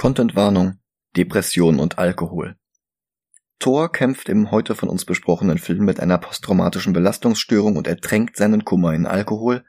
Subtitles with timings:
[0.00, 0.78] Contentwarnung,
[1.14, 2.56] Depression und Alkohol.
[3.58, 8.64] Thor kämpft im heute von uns besprochenen Film mit einer posttraumatischen Belastungsstörung und ertränkt seinen
[8.64, 9.62] Kummer in Alkohol.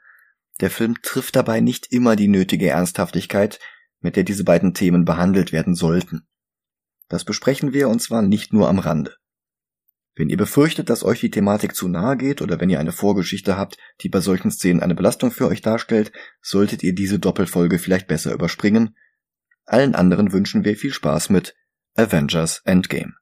[0.62, 3.60] Der Film trifft dabei nicht immer die nötige Ernsthaftigkeit,
[4.00, 6.26] mit der diese beiden Themen behandelt werden sollten.
[7.10, 9.14] Das besprechen wir und zwar nicht nur am Rande.
[10.14, 13.58] Wenn ihr befürchtet, dass euch die Thematik zu nahe geht oder wenn ihr eine Vorgeschichte
[13.58, 16.10] habt, die bei solchen Szenen eine Belastung für euch darstellt,
[16.40, 18.96] solltet ihr diese Doppelfolge vielleicht besser überspringen
[19.72, 21.54] allen anderen wünschen wir viel Spaß mit
[21.96, 23.14] Avengers Endgame.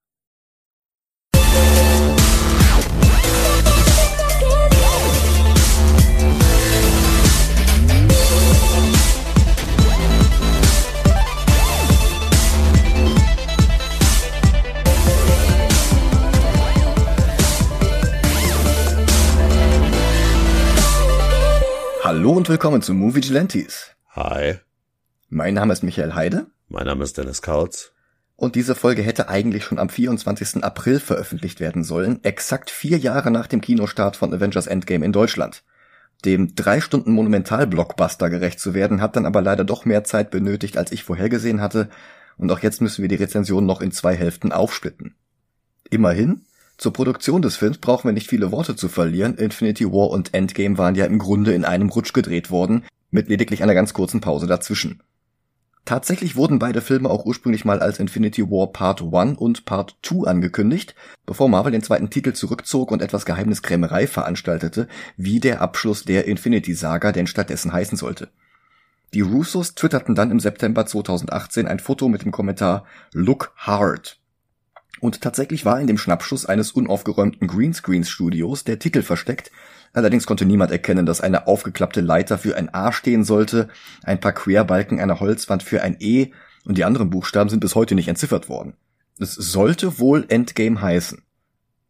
[22.02, 23.94] Hallo und willkommen zu Movie Vigilantes.
[24.16, 24.58] Hi.
[25.32, 26.46] Mein Name ist Michael Heide.
[26.68, 27.92] Mein Name ist Dennis Kautz.
[28.34, 30.64] Und diese Folge hätte eigentlich schon am 24.
[30.64, 35.62] April veröffentlicht werden sollen, exakt vier Jahre nach dem Kinostart von Avengers Endgame in Deutschland.
[36.24, 40.76] Dem drei Stunden Monumental-Blockbuster gerecht zu werden, hat dann aber leider doch mehr Zeit benötigt,
[40.76, 41.90] als ich vorhergesehen hatte,
[42.36, 45.14] und auch jetzt müssen wir die Rezension noch in zwei Hälften aufsplitten.
[45.90, 46.44] Immerhin,
[46.76, 50.76] zur Produktion des Films brauchen wir nicht viele Worte zu verlieren, Infinity War und Endgame
[50.76, 54.48] waren ja im Grunde in einem Rutsch gedreht worden, mit lediglich einer ganz kurzen Pause
[54.48, 55.00] dazwischen.
[55.84, 60.28] Tatsächlich wurden beide Filme auch ursprünglich mal als Infinity War Part 1 und Part 2
[60.28, 60.94] angekündigt,
[61.26, 66.74] bevor Marvel den zweiten Titel zurückzog und etwas Geheimniskrämerei veranstaltete, wie der Abschluss der Infinity
[66.74, 68.28] Saga denn stattdessen heißen sollte.
[69.12, 74.20] Die Russos twitterten dann im September 2018 ein Foto mit dem Kommentar Look Hard.
[75.00, 79.50] Und tatsächlich war in dem Schnappschuss eines unaufgeräumten Greenscreen-Studios der Titel versteckt,
[79.92, 83.68] Allerdings konnte niemand erkennen, dass eine aufgeklappte Leiter für ein A stehen sollte,
[84.04, 86.30] ein paar Querbalken einer Holzwand für ein E
[86.64, 88.74] und die anderen Buchstaben sind bis heute nicht entziffert worden.
[89.18, 91.22] Es sollte wohl Endgame heißen.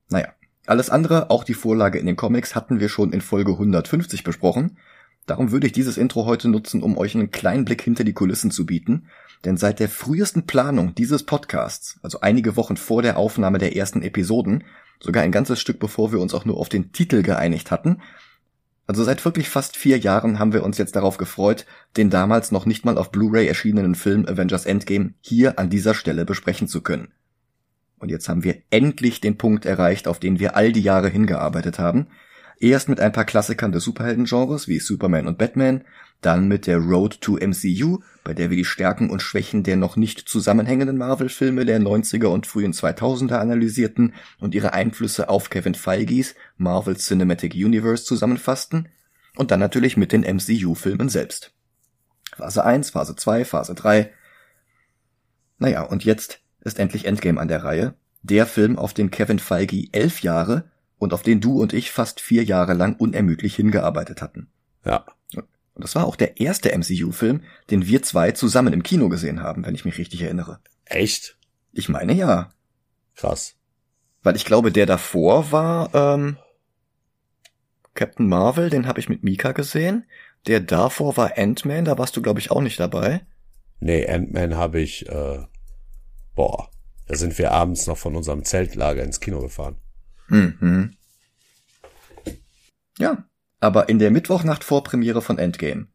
[0.09, 0.28] Naja,
[0.67, 4.78] alles andere, auch die Vorlage in den Comics, hatten wir schon in Folge 150 besprochen.
[5.27, 8.50] Darum würde ich dieses Intro heute nutzen, um euch einen kleinen Blick hinter die Kulissen
[8.50, 9.06] zu bieten.
[9.44, 14.03] Denn seit der frühesten Planung dieses Podcasts, also einige Wochen vor der Aufnahme der ersten
[14.03, 14.65] Episoden,
[15.00, 18.00] sogar ein ganzes Stück bevor wir uns auch nur auf den Titel geeinigt hatten.
[18.87, 21.65] Also seit wirklich fast vier Jahren haben wir uns jetzt darauf gefreut,
[21.97, 26.25] den damals noch nicht mal auf Blu-ray erschienenen Film Avengers Endgame hier an dieser Stelle
[26.25, 27.09] besprechen zu können.
[27.99, 31.78] Und jetzt haben wir endlich den Punkt erreicht, auf den wir all die Jahre hingearbeitet
[31.78, 32.09] haben.
[32.62, 35.82] Erst mit ein paar Klassikern des Superhelden-Genres wie Superman und Batman,
[36.21, 39.97] dann mit der Road to MCU, bei der wir die Stärken und Schwächen der noch
[39.97, 46.34] nicht zusammenhängenden Marvel-Filme der 90er und frühen 2000er analysierten und ihre Einflüsse auf Kevin Feige's
[46.59, 48.88] Marvel Cinematic Universe zusammenfassten.
[49.37, 51.54] Und dann natürlich mit den MCU-Filmen selbst.
[52.37, 54.12] Phase 1, Phase 2, Phase 3.
[55.59, 57.94] Naja, und jetzt ist endlich Endgame an der Reihe.
[58.22, 60.70] Der Film, auf den Kevin Feige elf Jahre
[61.00, 64.49] und auf den du und ich fast vier Jahre lang unermüdlich hingearbeitet hatten.
[64.84, 65.06] Ja.
[65.34, 69.65] Und das war auch der erste MCU-Film, den wir zwei zusammen im Kino gesehen haben,
[69.65, 70.61] wenn ich mich richtig erinnere.
[70.84, 71.38] Echt?
[71.72, 72.50] Ich meine ja.
[73.16, 73.55] Krass.
[74.22, 76.37] Weil ich glaube, der davor war ähm,
[77.94, 80.05] Captain Marvel, den habe ich mit Mika gesehen.
[80.47, 83.22] Der davor war Ant-Man, da warst du, glaube ich, auch nicht dabei.
[83.78, 85.38] Nee, Ant-Man habe ich, äh,
[86.34, 86.69] boah,
[87.06, 89.77] da sind wir abends noch von unserem Zeltlager ins Kino gefahren.
[90.31, 90.95] Mhm.
[92.99, 93.25] Ja,
[93.61, 95.89] aber in der Mittwochnacht vor Premiere von Endgame.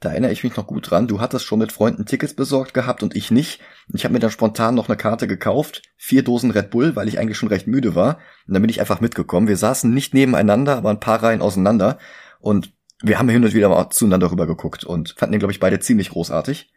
[0.00, 1.08] Da erinnere ich mich noch gut dran.
[1.08, 3.60] Du hattest schon mit Freunden Tickets besorgt gehabt und ich nicht.
[3.92, 7.18] Ich habe mir dann spontan noch eine Karte gekauft, vier Dosen Red Bull, weil ich
[7.18, 8.18] eigentlich schon recht müde war.
[8.46, 9.48] Und dann bin ich einfach mitgekommen.
[9.48, 11.98] Wir saßen nicht nebeneinander, aber ein paar Reihen auseinander.
[12.38, 15.60] Und wir haben hin und wieder mal zueinander rüber geguckt und fanden den, glaube ich,
[15.60, 16.70] beide ziemlich großartig.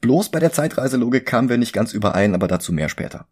[0.00, 3.26] Bloß bei der Zeitreiselogik kamen wir nicht ganz überein, aber dazu mehr später.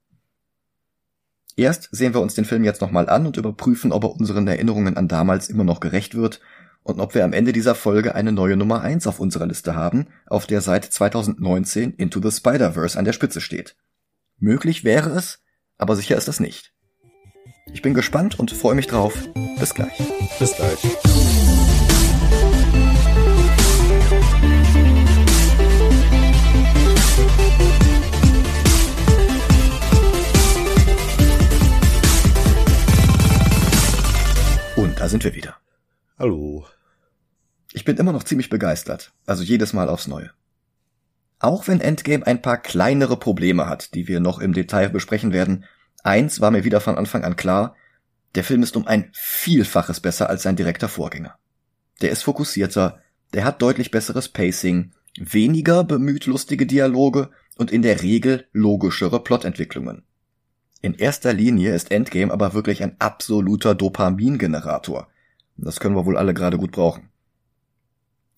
[1.56, 4.96] Erst sehen wir uns den Film jetzt nochmal an und überprüfen, ob er unseren Erinnerungen
[4.96, 6.40] an damals immer noch gerecht wird
[6.82, 10.06] und ob wir am Ende dieser Folge eine neue Nummer 1 auf unserer Liste haben,
[10.26, 13.76] auf der seit 2019 Into the Spider-Verse an der Spitze steht.
[14.38, 15.40] Möglich wäre es,
[15.78, 16.72] aber sicher ist das nicht.
[17.72, 19.14] Ich bin gespannt und freue mich drauf.
[19.58, 20.02] Bis gleich.
[20.38, 21.12] Bis gleich.
[35.02, 35.56] Da sind wir wieder.
[36.16, 36.64] Hallo.
[37.72, 40.31] Ich bin immer noch ziemlich begeistert, also jedes Mal aufs Neue.
[41.40, 45.64] Auch wenn Endgame ein paar kleinere Probleme hat, die wir noch im Detail besprechen werden,
[46.04, 47.75] eins war mir wieder von Anfang an klar,
[48.37, 51.37] der Film ist um ein Vielfaches besser als sein direkter Vorgänger.
[52.00, 53.00] Der ist fokussierter,
[53.34, 60.05] der hat deutlich besseres Pacing, weniger bemüht lustige Dialoge und in der Regel logischere Plotentwicklungen.
[60.84, 65.06] In erster Linie ist Endgame aber wirklich ein absoluter Dopamingenerator.
[65.56, 67.08] Das können wir wohl alle gerade gut brauchen.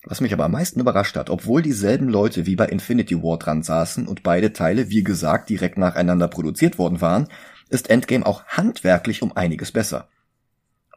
[0.03, 3.63] Was mich aber am meisten überrascht hat, obwohl dieselben Leute wie bei Infinity War dran
[3.63, 7.29] saßen und beide Teile, wie gesagt, direkt nacheinander produziert worden waren,
[7.69, 10.07] ist Endgame auch handwerklich um einiges besser.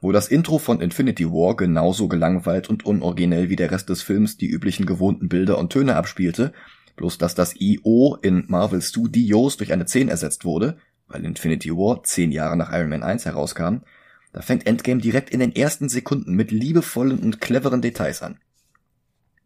[0.02, 4.36] Wo das Intro von Infinity War genauso gelangweilt und unoriginell wie der Rest des Films
[4.36, 6.52] die üblichen gewohnten Bilder und Töne abspielte,
[6.96, 10.76] bloß dass das IO in Marvel Studios durch eine 10 ersetzt wurde,
[11.08, 13.78] weil Infinity War zehn Jahre nach Iron Man 1 herauskam,
[14.32, 18.38] da fängt Endgame direkt in den ersten Sekunden mit liebevollen und cleveren Details an.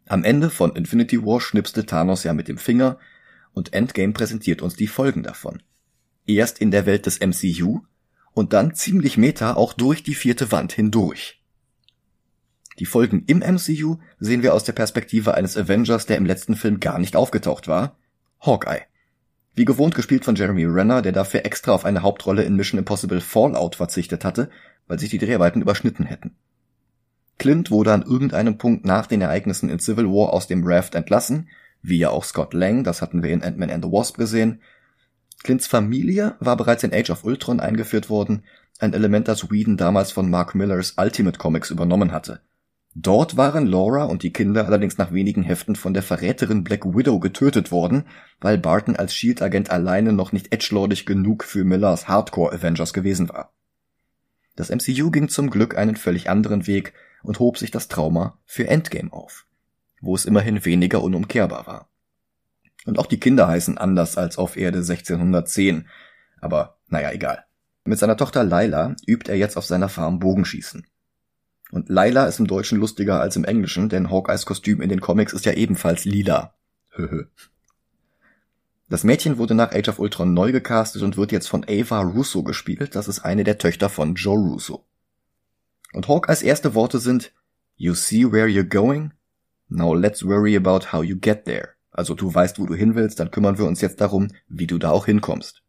[0.06, 2.99] Am Ende von Infinity War schnipste Thanos ja mit dem Finger
[3.53, 5.62] und Endgame präsentiert uns die Folgen davon.
[6.26, 7.81] Erst in der Welt des MCU
[8.32, 11.43] und dann ziemlich meta auch durch die vierte Wand hindurch.
[12.79, 16.81] Die Folgen im MCU sehen wir aus der Perspektive eines Avengers, der im letzten Film
[16.81, 17.99] gar nicht aufgetaucht war,
[18.41, 18.82] Hawkeye.
[19.54, 23.20] Wie gewohnt gespielt von Jeremy Renner, der dafür extra auf eine Hauptrolle in Mission Impossible
[23.20, 24.49] Fallout verzichtet hatte,
[24.87, 26.37] weil sich die Dreharbeiten überschnitten hätten.
[27.38, 31.49] Clint wurde an irgendeinem Punkt nach den Ereignissen in Civil War aus dem Raft entlassen,
[31.82, 34.62] wie ja auch Scott Lang, das hatten wir in Ant-Man and the Wasp gesehen.
[35.43, 38.44] Clints Familie war bereits in Age of Ultron eingeführt worden,
[38.78, 42.40] ein Element, das Whedon damals von Mark Millers Ultimate Comics übernommen hatte.
[42.94, 47.20] Dort waren Laura und die Kinder allerdings nach wenigen Heften von der Verräterin Black Widow
[47.20, 48.04] getötet worden,
[48.40, 53.54] weil Barton als Shield-Agent alleine noch nicht edgelordig genug für Millers Hardcore-Avengers gewesen war.
[54.56, 56.92] Das MCU ging zum Glück einen völlig anderen Weg
[57.22, 59.46] und hob sich das Trauma für Endgame auf,
[60.02, 61.88] wo es immerhin weniger unumkehrbar war.
[62.84, 65.88] Und auch die Kinder heißen anders als auf Erde 1610,
[66.42, 67.44] aber naja, egal.
[67.84, 70.86] Mit seiner Tochter Laila übt er jetzt auf seiner Farm Bogenschießen.
[71.72, 75.32] Und Laila ist im Deutschen lustiger als im Englischen, denn Hawkeyes Kostüm in den Comics
[75.32, 76.54] ist ja ebenfalls lila.
[78.90, 82.42] das Mädchen wurde nach Age of Ultron neu gecastet und wird jetzt von Ava Russo
[82.42, 82.94] gespielt.
[82.94, 84.84] Das ist eine der Töchter von Joe Russo.
[85.94, 87.32] Und Hawkeyes erste Worte sind
[87.76, 89.12] You see where you're going?
[89.70, 91.70] Now let's worry about how you get there.
[91.90, 94.76] Also du weißt, wo du hin willst, dann kümmern wir uns jetzt darum, wie du
[94.76, 95.62] da auch hinkommst.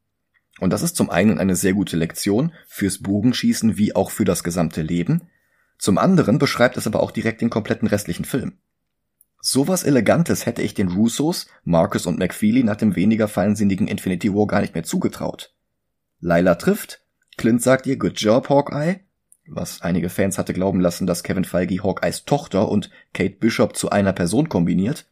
[0.60, 4.44] Und das ist zum einen eine sehr gute Lektion fürs Bogenschießen wie auch für das
[4.44, 5.30] gesamte Leben,
[5.84, 8.54] zum anderen beschreibt es aber auch direkt den kompletten restlichen Film.
[9.42, 14.48] Sowas Elegantes hätte ich den Russos, Marcus und McFeely nach dem weniger feinsinnigen Infinity War
[14.48, 15.54] gar nicht mehr zugetraut.
[16.22, 17.02] Lila trifft,
[17.36, 19.02] Clint sagt ihr Good Job, Hawkeye,
[19.46, 23.90] was einige Fans hatte glauben lassen, dass Kevin Feige Hawkeyes Tochter und Kate Bishop zu
[23.90, 25.06] einer Person kombiniert,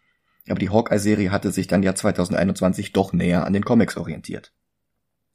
[0.48, 4.54] aber die Hawkeye-Serie hatte sich dann ja 2021 doch näher an den Comics orientiert.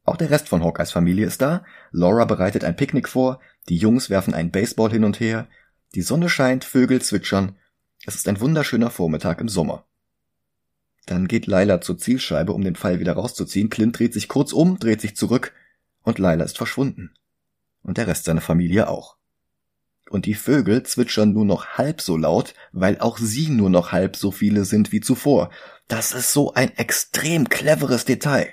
[0.07, 1.65] Auch der Rest von Hawkeyes Familie ist da.
[1.91, 5.49] Laura bereitet ein Picknick vor, die Jungs werfen einen Baseball hin und her,
[5.95, 7.57] die Sonne scheint, Vögel zwitschern.
[8.05, 9.87] Es ist ein wunderschöner Vormittag im Sommer.
[11.07, 13.71] Dann geht Lila zur Zielscheibe, um den Pfeil wieder rauszuziehen.
[13.71, 15.53] Clint dreht sich kurz um, dreht sich zurück
[16.03, 17.15] und Lila ist verschwunden.
[17.83, 19.17] Und der Rest seiner Familie auch.
[20.11, 24.17] Und die Vögel zwitschern nur noch halb so laut, weil auch sie nur noch halb
[24.17, 25.51] so viele sind wie zuvor.
[25.89, 28.49] Das ist so ein extrem cleveres Detail.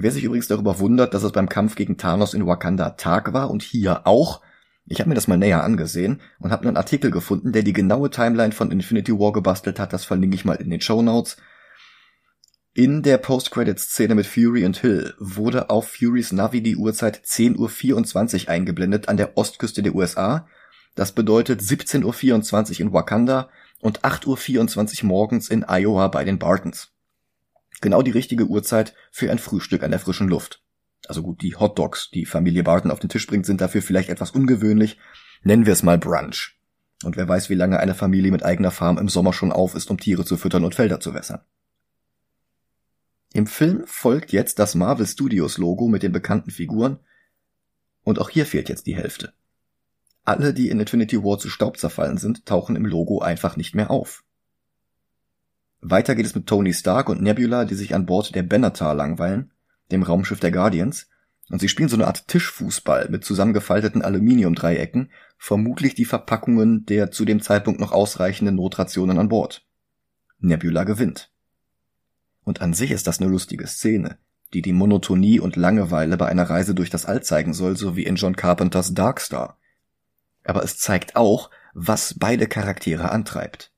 [0.00, 3.50] Wer sich übrigens darüber wundert, dass es beim Kampf gegen Thanos in Wakanda Tag war
[3.50, 4.42] und hier auch,
[4.86, 8.08] ich habe mir das mal näher angesehen und habe einen Artikel gefunden, der die genaue
[8.08, 11.36] Timeline von Infinity War gebastelt hat, das verlinke ich mal in den Show Notes.
[12.74, 18.50] In der Post-Credits-Szene mit Fury und Hill wurde auf Furys Navi die Uhrzeit 10.24 Uhr
[18.50, 20.46] eingeblendet an der Ostküste der USA.
[20.94, 23.48] Das bedeutet 17.24 Uhr in Wakanda
[23.80, 26.92] und 8.24 Uhr morgens in Iowa bei den Bartons.
[27.80, 30.62] Genau die richtige Uhrzeit für ein Frühstück an der frischen Luft.
[31.06, 34.08] Also gut, die Hot Dogs, die Familie Barton auf den Tisch bringt, sind dafür vielleicht
[34.08, 34.98] etwas ungewöhnlich.
[35.42, 36.58] Nennen wir es mal Brunch.
[37.04, 39.90] Und wer weiß, wie lange eine Familie mit eigener Farm im Sommer schon auf ist,
[39.90, 41.40] um Tiere zu füttern und Felder zu wässern.
[43.32, 46.98] Im Film folgt jetzt das Marvel Studios Logo mit den bekannten Figuren.
[48.02, 49.32] Und auch hier fehlt jetzt die Hälfte.
[50.24, 53.90] Alle, die in Infinity War zu Staub zerfallen sind, tauchen im Logo einfach nicht mehr
[53.90, 54.24] auf.
[55.80, 59.52] Weiter geht es mit Tony Stark und Nebula, die sich an Bord der Benatar langweilen,
[59.90, 61.08] dem Raumschiff der Guardians,
[61.50, 67.24] und sie spielen so eine Art Tischfußball mit zusammengefalteten Aluminiumdreiecken, vermutlich die Verpackungen der zu
[67.24, 69.64] dem Zeitpunkt noch ausreichenden Notrationen an Bord.
[70.40, 71.30] Nebula gewinnt.
[72.44, 74.18] Und an sich ist das eine lustige Szene,
[74.52, 78.04] die die Monotonie und Langeweile bei einer Reise durch das All zeigen soll, so wie
[78.04, 79.58] in John Carpenters Darkstar.
[80.44, 83.72] Aber es zeigt auch, was beide Charaktere antreibt.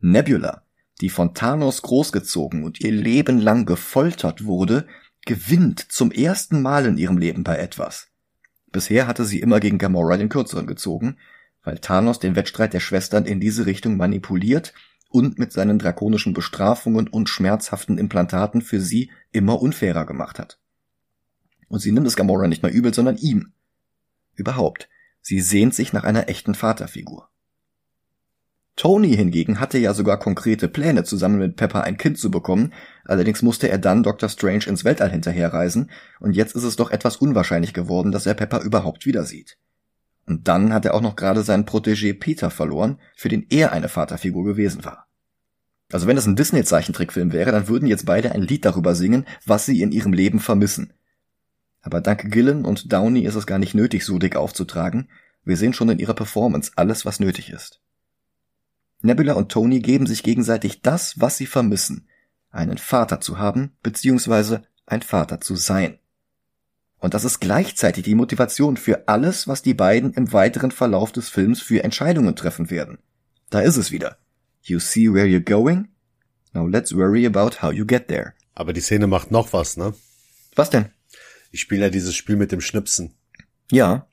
[0.00, 0.62] Nebula
[1.00, 4.86] die von Thanos großgezogen und ihr Leben lang gefoltert wurde,
[5.24, 8.08] gewinnt zum ersten Mal in ihrem Leben bei etwas.
[8.70, 11.16] Bisher hatte sie immer gegen Gamora den Kürzeren gezogen,
[11.62, 14.72] weil Thanos den Wettstreit der Schwestern in diese Richtung manipuliert,
[15.08, 20.58] und mit seinen drakonischen Bestrafungen und schmerzhaften Implantaten für sie immer unfairer gemacht hat.
[21.68, 23.52] Und sie nimmt es Gamora nicht mehr übel, sondern ihm.
[24.34, 24.88] Überhaupt,
[25.20, 27.28] sie sehnt sich nach einer echten Vaterfigur.
[28.78, 32.72] Tony hingegen hatte ja sogar konkrete Pläne, zusammen mit Pepper ein Kind zu bekommen,
[33.04, 34.28] allerdings musste er dann Dr.
[34.28, 38.60] Strange ins Weltall hinterherreisen, und jetzt ist es doch etwas unwahrscheinlich geworden, dass er Pepper
[38.60, 39.58] überhaupt wieder sieht.
[40.26, 43.88] Und dann hat er auch noch gerade seinen Protégé Peter verloren, für den er eine
[43.88, 45.08] Vaterfigur gewesen war.
[45.90, 49.66] Also wenn das ein Disney-Zeichentrickfilm wäre, dann würden jetzt beide ein Lied darüber singen, was
[49.66, 50.92] sie in ihrem Leben vermissen.
[51.82, 55.08] Aber dank Gillen und Downey ist es gar nicht nötig, so dick aufzutragen.
[55.44, 57.80] Wir sehen schon in ihrer Performance alles, was nötig ist.
[59.00, 62.08] Nebula und Tony geben sich gegenseitig das, was sie vermissen,
[62.50, 65.98] einen Vater zu haben, beziehungsweise ein Vater zu sein.
[66.98, 71.28] Und das ist gleichzeitig die Motivation für alles, was die beiden im weiteren Verlauf des
[71.28, 72.98] Films für Entscheidungen treffen werden.
[73.50, 74.18] Da ist es wieder.
[74.62, 75.88] You see where you're going?
[76.52, 78.34] Now let's worry about how you get there.
[78.54, 79.94] Aber die Szene macht noch was, ne?
[80.56, 80.86] Was denn?
[81.52, 83.14] Ich spiele ja dieses Spiel mit dem Schnipsen.
[83.70, 84.08] Ja.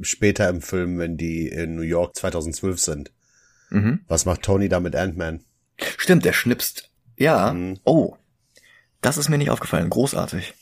[0.00, 3.12] Später im Film, wenn die in New York 2012 sind.
[3.70, 4.00] Mhm.
[4.08, 5.44] Was macht Tony da mit Ant-Man?
[5.96, 6.90] Stimmt, der schnipst.
[7.16, 7.52] Ja.
[7.52, 7.78] Mhm.
[7.84, 8.16] Oh.
[9.00, 9.90] Das ist mir nicht aufgefallen.
[9.90, 10.54] Großartig.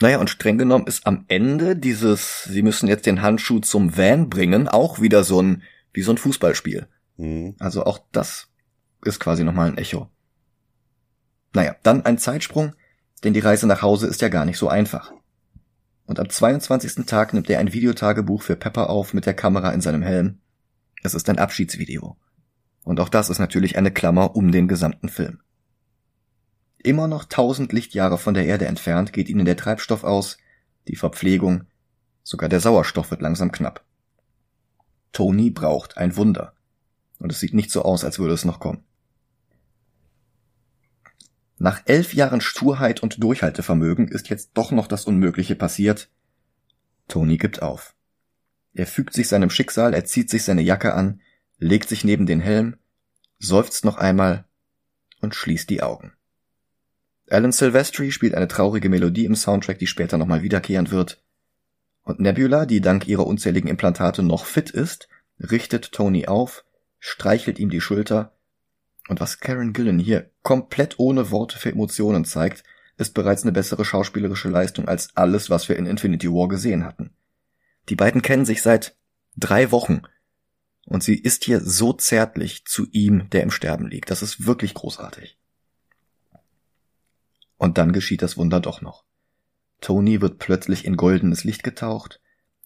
[0.00, 4.28] Naja, und streng genommen ist am Ende dieses, sie müssen jetzt den Handschuh zum Van
[4.28, 5.62] bringen, auch wieder so ein,
[5.92, 6.88] wie so ein Fußballspiel.
[7.18, 7.54] Mhm.
[7.58, 8.48] Also auch das
[9.04, 10.10] ist quasi nochmal ein Echo.
[11.54, 12.74] Naja, dann ein Zeitsprung,
[13.22, 15.12] denn die Reise nach Hause ist ja gar nicht so einfach.
[16.06, 17.06] Und am 22.
[17.06, 20.41] Tag nimmt er ein Videotagebuch für Pepper auf mit der Kamera in seinem Helm
[21.02, 22.16] es ist ein Abschiedsvideo.
[22.84, 25.40] Und auch das ist natürlich eine Klammer um den gesamten Film.
[26.78, 30.38] Immer noch tausend Lichtjahre von der Erde entfernt geht ihnen der Treibstoff aus,
[30.88, 31.64] die Verpflegung,
[32.24, 33.84] sogar der Sauerstoff wird langsam knapp.
[35.12, 36.54] Tony braucht ein Wunder.
[37.18, 38.82] Und es sieht nicht so aus, als würde es noch kommen.
[41.58, 46.10] Nach elf Jahren Sturheit und Durchhaltevermögen ist jetzt doch noch das Unmögliche passiert.
[47.06, 47.94] Tony gibt auf.
[48.74, 51.20] Er fügt sich seinem Schicksal, er zieht sich seine Jacke an,
[51.58, 52.76] legt sich neben den Helm,
[53.38, 54.44] seufzt noch einmal
[55.20, 56.12] und schließt die Augen.
[57.28, 61.22] Alan Silvestri spielt eine traurige Melodie im Soundtrack, die später nochmal wiederkehren wird.
[62.02, 66.64] Und Nebula, die dank ihrer unzähligen Implantate noch fit ist, richtet Tony auf,
[66.98, 68.34] streichelt ihm die Schulter,
[69.08, 72.64] und was Karen Gillen hier komplett ohne Worte für Emotionen zeigt,
[72.98, 77.10] ist bereits eine bessere schauspielerische Leistung als alles, was wir in Infinity War gesehen hatten.
[77.88, 78.96] Die beiden kennen sich seit
[79.36, 80.02] drei Wochen.
[80.84, 84.10] Und sie ist hier so zärtlich zu ihm, der im Sterben liegt.
[84.10, 85.38] Das ist wirklich großartig.
[87.56, 89.04] Und dann geschieht das Wunder doch noch.
[89.80, 92.20] Tony wird plötzlich in goldenes Licht getaucht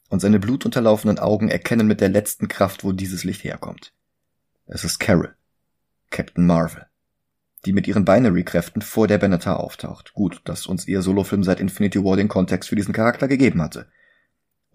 [0.08, 3.92] und seine blutunterlaufenden Augen erkennen mit der letzten Kraft, wo dieses Licht herkommt.
[4.66, 5.34] Es ist Carol,
[6.10, 6.86] Captain Marvel,
[7.64, 10.14] die mit ihren Binary-Kräften vor der Benatar auftaucht.
[10.14, 13.88] Gut, dass uns ihr Solofilm seit Infinity War den Kontext für diesen Charakter gegeben hatte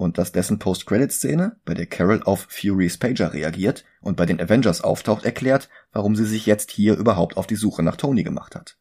[0.01, 4.81] und dass dessen Post-Credit-Szene, bei der Carol auf Fury's Pager reagiert und bei den Avengers
[4.81, 8.77] auftaucht, erklärt, warum sie sich jetzt hier überhaupt auf die Suche nach Tony gemacht hat.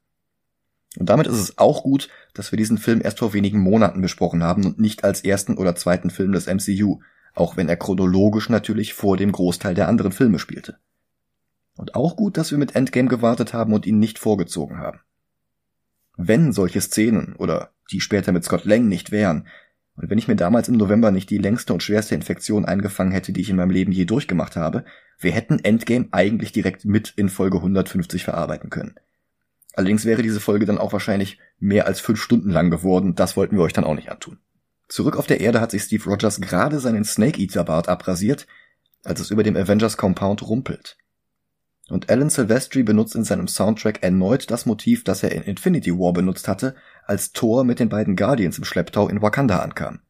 [0.99, 4.43] Und damit ist es auch gut, dass wir diesen Film erst vor wenigen Monaten besprochen
[4.43, 7.01] haben und nicht als ersten oder zweiten Film des MCU,
[7.35, 10.79] auch wenn er chronologisch natürlich vor dem Großteil der anderen Filme spielte.
[11.77, 15.01] Und auch gut, dass wir mit Endgame gewartet haben und ihn nicht vorgezogen haben.
[16.17, 19.47] Wenn solche Szenen oder die später mit Scott Lang nicht wären,
[20.01, 23.33] und wenn ich mir damals im November nicht die längste und schwerste Infektion eingefangen hätte,
[23.33, 24.85] die ich in meinem Leben je durchgemacht habe,
[25.19, 28.95] wir hätten Endgame eigentlich direkt mit in Folge 150 verarbeiten können.
[29.75, 33.57] Allerdings wäre diese Folge dann auch wahrscheinlich mehr als fünf Stunden lang geworden, das wollten
[33.57, 34.39] wir euch dann auch nicht antun.
[34.89, 38.47] Zurück auf der Erde hat sich Steve Rogers gerade seinen Snake Eater Bart abrasiert,
[39.05, 40.97] als es über dem Avengers Compound rumpelt.
[41.91, 46.13] Und Alan Silvestri benutzt in seinem Soundtrack erneut das Motiv, das er in Infinity War
[46.13, 50.01] benutzt hatte, als Thor mit den beiden Guardians im Schlepptau in Wakanda ankam.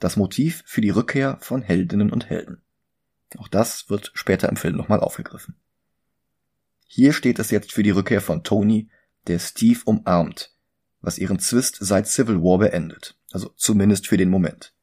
[0.00, 2.62] Das Motiv für die Rückkehr von Heldinnen und Helden.
[3.38, 5.54] Auch das wird später im Film nochmal aufgegriffen.
[6.84, 8.90] Hier steht es jetzt für die Rückkehr von Tony,
[9.28, 10.52] der Steve umarmt,
[11.00, 14.74] was ihren Zwist seit Civil War beendet, also zumindest für den Moment.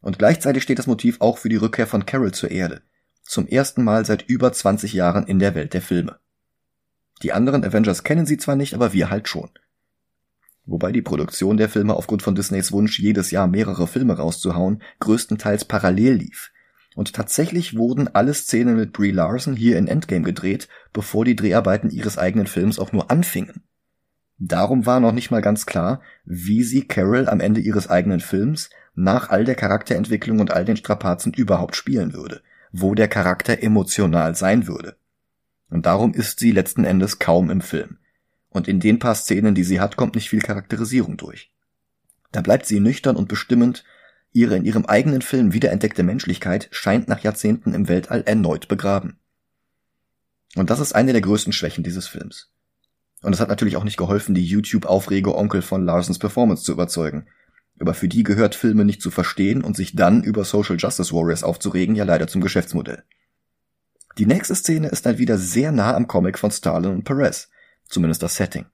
[0.00, 2.82] Und gleichzeitig steht das Motiv auch für die Rückkehr von Carol zur Erde,
[3.30, 6.18] zum ersten Mal seit über 20 Jahren in der Welt der Filme.
[7.22, 9.50] Die anderen Avengers kennen sie zwar nicht, aber wir halt schon.
[10.66, 15.64] Wobei die Produktion der Filme aufgrund von Disneys Wunsch, jedes Jahr mehrere Filme rauszuhauen, größtenteils
[15.66, 16.50] parallel lief.
[16.96, 21.90] Und tatsächlich wurden alle Szenen mit Brie Larson hier in Endgame gedreht, bevor die Dreharbeiten
[21.90, 23.62] ihres eigenen Films auch nur anfingen.
[24.38, 28.70] Darum war noch nicht mal ganz klar, wie sie Carol am Ende ihres eigenen Films
[28.96, 34.34] nach all der Charakterentwicklung und all den Strapazen überhaupt spielen würde wo der Charakter emotional
[34.34, 34.96] sein würde.
[35.68, 37.98] Und darum ist sie letzten Endes kaum im Film.
[38.48, 41.52] Und in den paar Szenen, die sie hat, kommt nicht viel Charakterisierung durch.
[42.32, 43.84] Da bleibt sie nüchtern und bestimmend,
[44.32, 49.18] ihre in ihrem eigenen Film wiederentdeckte Menschlichkeit scheint nach Jahrzehnten im Weltall erneut begraben.
[50.56, 52.50] Und das ist eine der größten Schwächen dieses Films.
[53.22, 57.26] Und es hat natürlich auch nicht geholfen, die YouTube-Aufreger-Onkel von Larsens Performance zu überzeugen.
[57.80, 61.42] Aber für die gehört Filme nicht zu verstehen und sich dann über Social Justice Warriors
[61.42, 63.02] aufzuregen ja leider zum Geschäftsmodell.
[64.18, 67.48] Die nächste Szene ist dann wieder sehr nah am Comic von Stalin und Perez,
[67.88, 68.66] zumindest das Setting.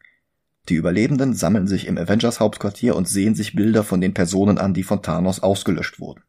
[0.68, 4.74] Die Überlebenden sammeln sich im Avengers Hauptquartier und sehen sich Bilder von den Personen an,
[4.74, 6.24] die von Thanos ausgelöscht wurden.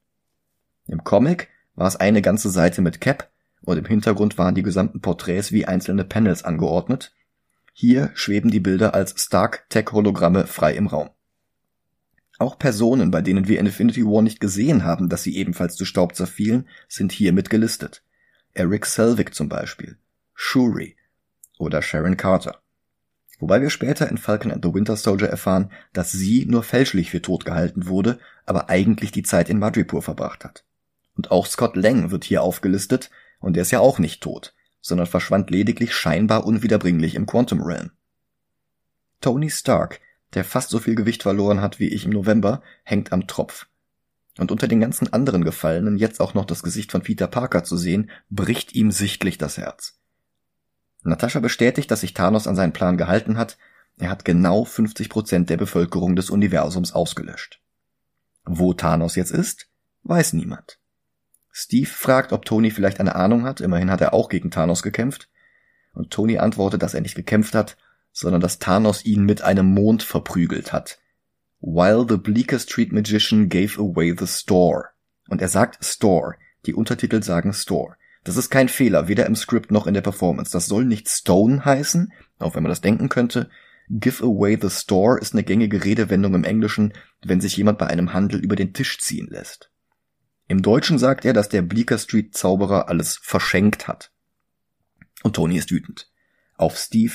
[0.86, 3.32] Im Comic war es eine ganze Seite mit Cap
[3.62, 7.16] und im Hintergrund waren die gesamten Porträts wie einzelne Panels angeordnet.
[7.74, 11.10] Hier schweben die Bilder als Stark-Tech-Hologramme frei im Raum.
[12.40, 15.86] Auch Personen, bei denen wir in Infinity War nicht gesehen haben, dass sie ebenfalls zu
[15.86, 18.04] Staub zerfielen, sind hier mit gelistet.
[18.54, 19.98] Eric Selvig zum Beispiel,
[20.34, 20.96] Shuri
[21.58, 22.62] oder Sharon Carter.
[23.40, 27.22] Wobei wir später in Falcon and the Winter Soldier erfahren, dass sie nur fälschlich für
[27.22, 30.64] tot gehalten wurde, aber eigentlich die Zeit in Madripoor verbracht hat.
[31.16, 35.06] Und auch Scott Lang wird hier aufgelistet, und der ist ja auch nicht tot, sondern
[35.06, 37.92] verschwand lediglich scheinbar unwiederbringlich im Quantum Realm.
[39.22, 40.00] Tony Stark,
[40.38, 43.66] der fast so viel Gewicht verloren hat wie ich im November, hängt am Tropf.
[44.38, 47.76] Und unter den ganzen anderen Gefallenen jetzt auch noch das Gesicht von Peter Parker zu
[47.76, 49.98] sehen, bricht ihm sichtlich das Herz.
[51.02, 53.58] Natascha bestätigt, dass sich Thanos an seinen Plan gehalten hat.
[53.98, 57.60] Er hat genau 50 Prozent der Bevölkerung des Universums ausgelöscht.
[58.46, 59.70] Wo Thanos jetzt ist,
[60.04, 60.78] weiß niemand.
[61.52, 65.30] Steve fragt, ob Tony vielleicht eine Ahnung hat, immerhin hat er auch gegen Thanos gekämpft.
[65.94, 67.76] Und Tony antwortet, dass er nicht gekämpft hat,
[68.20, 70.98] sondern dass Thanos ihn mit einem Mond verprügelt hat.
[71.62, 74.86] While the Bleecker Street Magician gave away the store.
[75.30, 76.34] Und er sagt Store.
[76.66, 77.96] Die Untertitel sagen Store.
[78.24, 80.52] Das ist kein Fehler, weder im Skript noch in der Performance.
[80.52, 83.52] Das soll nicht Stone heißen, auch wenn man das denken könnte.
[83.88, 88.14] Give away the store ist eine gängige Redewendung im Englischen, wenn sich jemand bei einem
[88.14, 89.70] Handel über den Tisch ziehen lässt.
[90.48, 94.12] Im Deutschen sagt er, dass der Bleecker Street Zauberer alles verschenkt hat.
[95.22, 96.10] Und Tony ist wütend.
[96.58, 97.14] Auf Steve,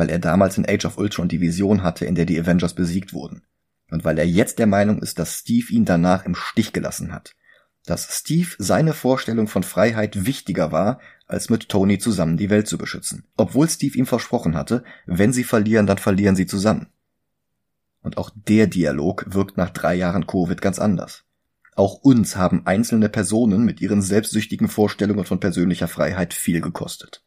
[0.00, 3.12] weil er damals in Age of Ultron die Vision hatte, in der die Avengers besiegt
[3.12, 3.42] wurden.
[3.90, 7.34] Und weil er jetzt der Meinung ist, dass Steve ihn danach im Stich gelassen hat
[7.86, 12.78] dass Steve seine Vorstellung von Freiheit wichtiger war, als mit Tony zusammen die Welt zu
[12.78, 16.88] beschützen, obwohl Steve ihm versprochen hatte, wenn sie verlieren, dann verlieren sie zusammen.
[18.02, 21.24] Und auch der Dialog wirkt nach drei Jahren Covid ganz anders.
[21.76, 27.24] Auch uns haben einzelne Personen mit ihren selbstsüchtigen Vorstellungen von persönlicher Freiheit viel gekostet.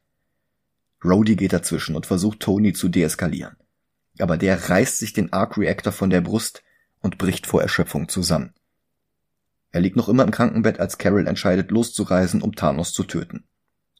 [1.04, 3.58] Rhodey geht dazwischen und versucht Tony zu deeskalieren.
[4.20, 6.64] Aber der reißt sich den Arc Reactor von der Brust
[7.02, 8.54] und bricht vor Erschöpfung zusammen.
[9.72, 13.44] Er liegt noch immer im Krankenbett, als Carol entscheidet, loszureisen, um Thanos zu töten.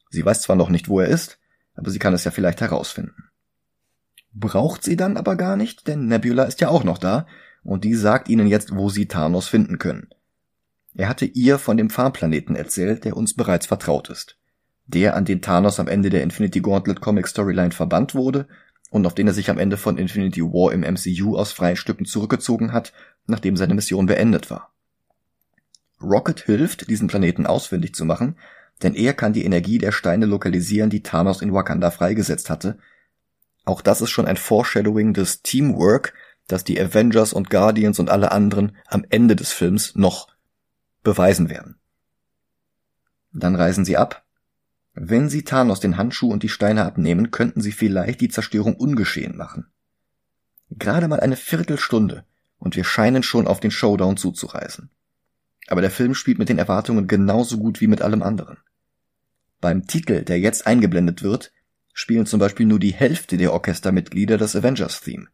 [0.08, 1.38] Sie weiß zwar noch nicht, wo er ist,
[1.74, 3.30] aber sie kann es ja vielleicht herausfinden.
[4.32, 7.26] Braucht sie dann aber gar nicht, denn Nebula ist ja auch noch da,
[7.64, 10.08] und die sagt ihnen jetzt, wo sie Thanos finden können.
[10.94, 14.38] Er hatte ihr von dem Farmplaneten erzählt, der uns bereits vertraut ist.
[14.86, 18.46] Der, an den Thanos am Ende der Infinity Gauntlet Comic Storyline verbannt wurde
[18.90, 22.04] und auf den er sich am Ende von Infinity War im MCU aus freien Stücken
[22.04, 22.92] zurückgezogen hat,
[23.26, 24.72] nachdem seine Mission beendet war.
[26.00, 28.36] Rocket hilft, diesen Planeten ausfindig zu machen,
[28.82, 32.78] denn er kann die Energie der Steine lokalisieren, die Thanos in Wakanda freigesetzt hatte.
[33.64, 36.12] Auch das ist schon ein Foreshadowing des Teamwork,
[36.46, 40.28] das die Avengers und Guardians und alle anderen am Ende des Films noch
[41.02, 41.76] beweisen werden.
[43.32, 44.23] Dann reisen sie ab.
[44.94, 49.36] Wenn sie Thanos den Handschuh und die Steine abnehmen, könnten sie vielleicht die Zerstörung ungeschehen
[49.36, 49.66] machen.
[50.70, 52.24] Gerade mal eine Viertelstunde
[52.58, 54.90] und wir scheinen schon auf den Showdown zuzureisen.
[55.66, 58.58] Aber der Film spielt mit den Erwartungen genauso gut wie mit allem anderen.
[59.60, 61.52] Beim Titel, der jetzt eingeblendet wird,
[61.92, 65.26] spielen zum Beispiel nur die Hälfte der Orchestermitglieder das Avengers-Theme.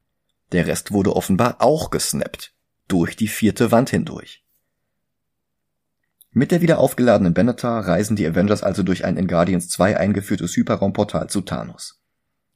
[0.52, 2.54] Der Rest wurde offenbar auch gesnappt.
[2.88, 4.44] Durch die vierte Wand hindurch.
[6.32, 10.54] Mit der wieder aufgeladenen Benatar reisen die Avengers also durch ein in Guardians 2 eingeführtes
[10.54, 12.00] Hyperraumportal zu Thanos.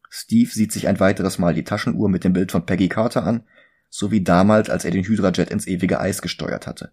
[0.09, 3.43] Steve sieht sich ein weiteres Mal die Taschenuhr mit dem Bild von Peggy Carter an,
[3.91, 6.93] so wie damals, als er den Hydra-Jet ins ewige Eis gesteuert hatte.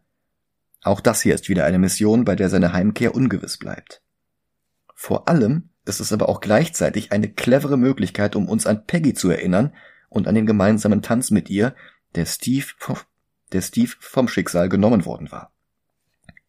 [0.82, 4.02] Auch das hier ist wieder eine Mission, bei der seine Heimkehr ungewiss bleibt.
[4.96, 9.30] Vor allem ist es aber auch gleichzeitig eine clevere Möglichkeit, um uns an Peggy zu
[9.30, 9.74] erinnern
[10.10, 11.76] und an den gemeinsamen Tanz mit ihr,
[12.15, 12.65] der Steve,
[13.52, 15.54] der Steve vom Schicksal genommen worden war.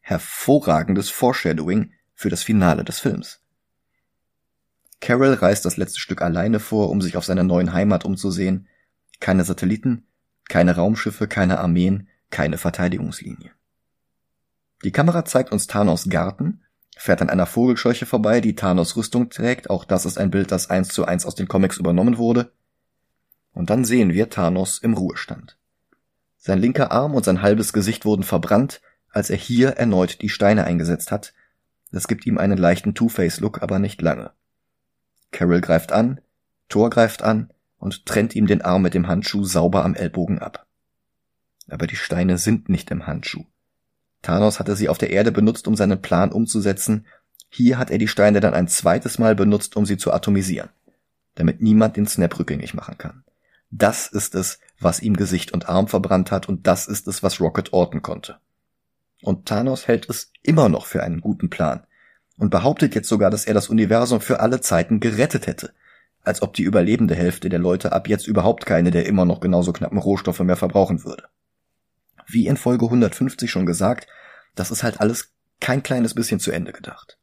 [0.03, 3.41] Hervorragendes Foreshadowing für das Finale des Films.
[5.01, 8.69] Carol reist das letzte Stück alleine vor, um sich auf seiner neuen Heimat umzusehen.
[9.19, 10.07] Keine Satelliten,
[10.49, 13.51] keine Raumschiffe, keine Armeen, keine Verteidigungslinie.
[14.85, 16.63] Die Kamera zeigt uns Thanos Garten
[16.97, 19.71] fährt an einer Vogelscheuche vorbei, die Thanos Rüstung trägt.
[19.71, 22.53] Auch das ist ein Bild, das eins zu eins aus den Comics übernommen wurde.
[23.53, 25.59] Und dann sehen wir Thanos im Ruhestand.
[26.39, 28.81] Sein linker Arm und sein halbes Gesicht wurden verbrannt,
[29.13, 31.33] als er hier erneut die Steine eingesetzt hat.
[31.93, 34.33] Das gibt ihm einen leichten Two-Face-Look, aber nicht lange.
[35.31, 36.21] Carol greift an,
[36.69, 40.67] Thor greift an und trennt ihm den Arm mit dem Handschuh sauber am Ellbogen ab.
[41.69, 43.45] Aber die Steine sind nicht im Handschuh.
[44.23, 47.07] Thanos hatte sie auf der Erde benutzt, um seinen Plan umzusetzen.
[47.51, 50.71] Hier hat er die Steine dann ein zweites Mal benutzt, um sie zu atomisieren,
[51.35, 53.25] damit niemand den Snap rückgängig machen kann.
[53.71, 57.41] Das ist es, was ihm Gesicht und Arm verbrannt hat, und das ist es, was
[57.41, 58.39] Rocket orten konnte.
[59.23, 61.87] Und Thanos hält es immer noch für einen guten Plan
[62.37, 65.73] und behauptet jetzt sogar, dass er das Universum für alle Zeiten gerettet hätte,
[66.23, 69.73] als ob die überlebende Hälfte der Leute ab jetzt überhaupt keine der immer noch genauso
[69.73, 71.25] knappen Rohstoffe mehr verbrauchen würde
[72.33, 74.07] wie in Folge 150 schon gesagt,
[74.55, 77.19] das ist halt alles kein kleines bisschen zu Ende gedacht.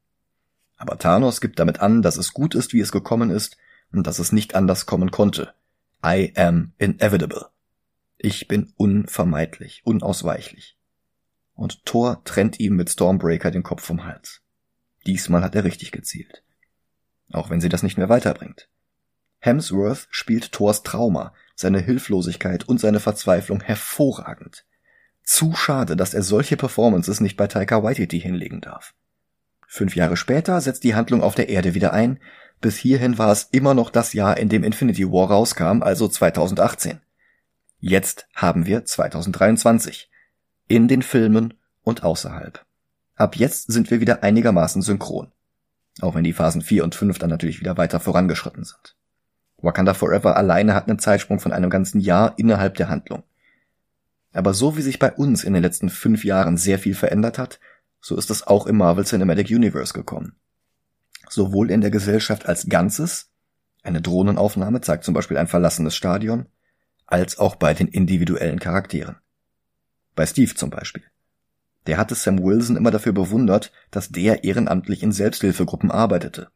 [0.78, 3.58] Aber Thanos gibt damit an, dass es gut ist, wie es gekommen ist
[3.92, 5.54] und dass es nicht anders kommen konnte.
[6.06, 7.48] I am inevitable.
[8.18, 10.78] Ich bin unvermeidlich, unausweichlich.
[11.60, 14.40] Und Thor trennt ihm mit Stormbreaker den Kopf vom Hals.
[15.06, 16.42] Diesmal hat er richtig gezielt.
[17.34, 18.70] Auch wenn sie das nicht mehr weiterbringt.
[19.40, 24.64] Hemsworth spielt Thors Trauma, seine Hilflosigkeit und seine Verzweiflung hervorragend.
[25.24, 28.94] Zu schade, dass er solche Performances nicht bei Taika Waititi hinlegen darf.
[29.68, 32.22] Fünf Jahre später setzt die Handlung auf der Erde wieder ein.
[32.62, 37.02] Bis hierhin war es immer noch das Jahr, in dem Infinity War rauskam, also 2018.
[37.80, 40.10] Jetzt haben wir 2023.
[40.70, 42.64] In den Filmen und außerhalb.
[43.16, 45.32] Ab jetzt sind wir wieder einigermaßen synchron.
[46.00, 48.96] Auch wenn die Phasen 4 und 5 dann natürlich wieder weiter vorangeschritten sind.
[49.58, 53.24] Wakanda Forever alleine hat einen Zeitsprung von einem ganzen Jahr innerhalb der Handlung.
[54.32, 57.60] Aber so wie sich bei uns in den letzten fünf Jahren sehr viel verändert hat,
[58.00, 60.36] so ist es auch im Marvel Cinematic Universe gekommen.
[61.30, 63.32] Sowohl in der Gesellschaft als Ganzes,
[63.82, 66.46] eine Drohnenaufnahme zeigt zum Beispiel ein verlassenes Stadion,
[67.08, 69.16] als auch bei den individuellen Charakteren.
[70.16, 71.04] Bei Steve zum Beispiel.
[71.88, 76.50] Der hatte Sam Wilson immer dafür bewundert, dass der ehrenamtlich in Selbsthilfegruppen arbeitete.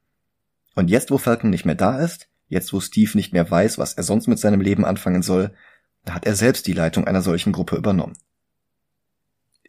[0.75, 3.93] Und jetzt, wo Falcon nicht mehr da ist, jetzt, wo Steve nicht mehr weiß, was
[3.93, 5.53] er sonst mit seinem Leben anfangen soll,
[6.05, 8.17] da hat er selbst die Leitung einer solchen Gruppe übernommen.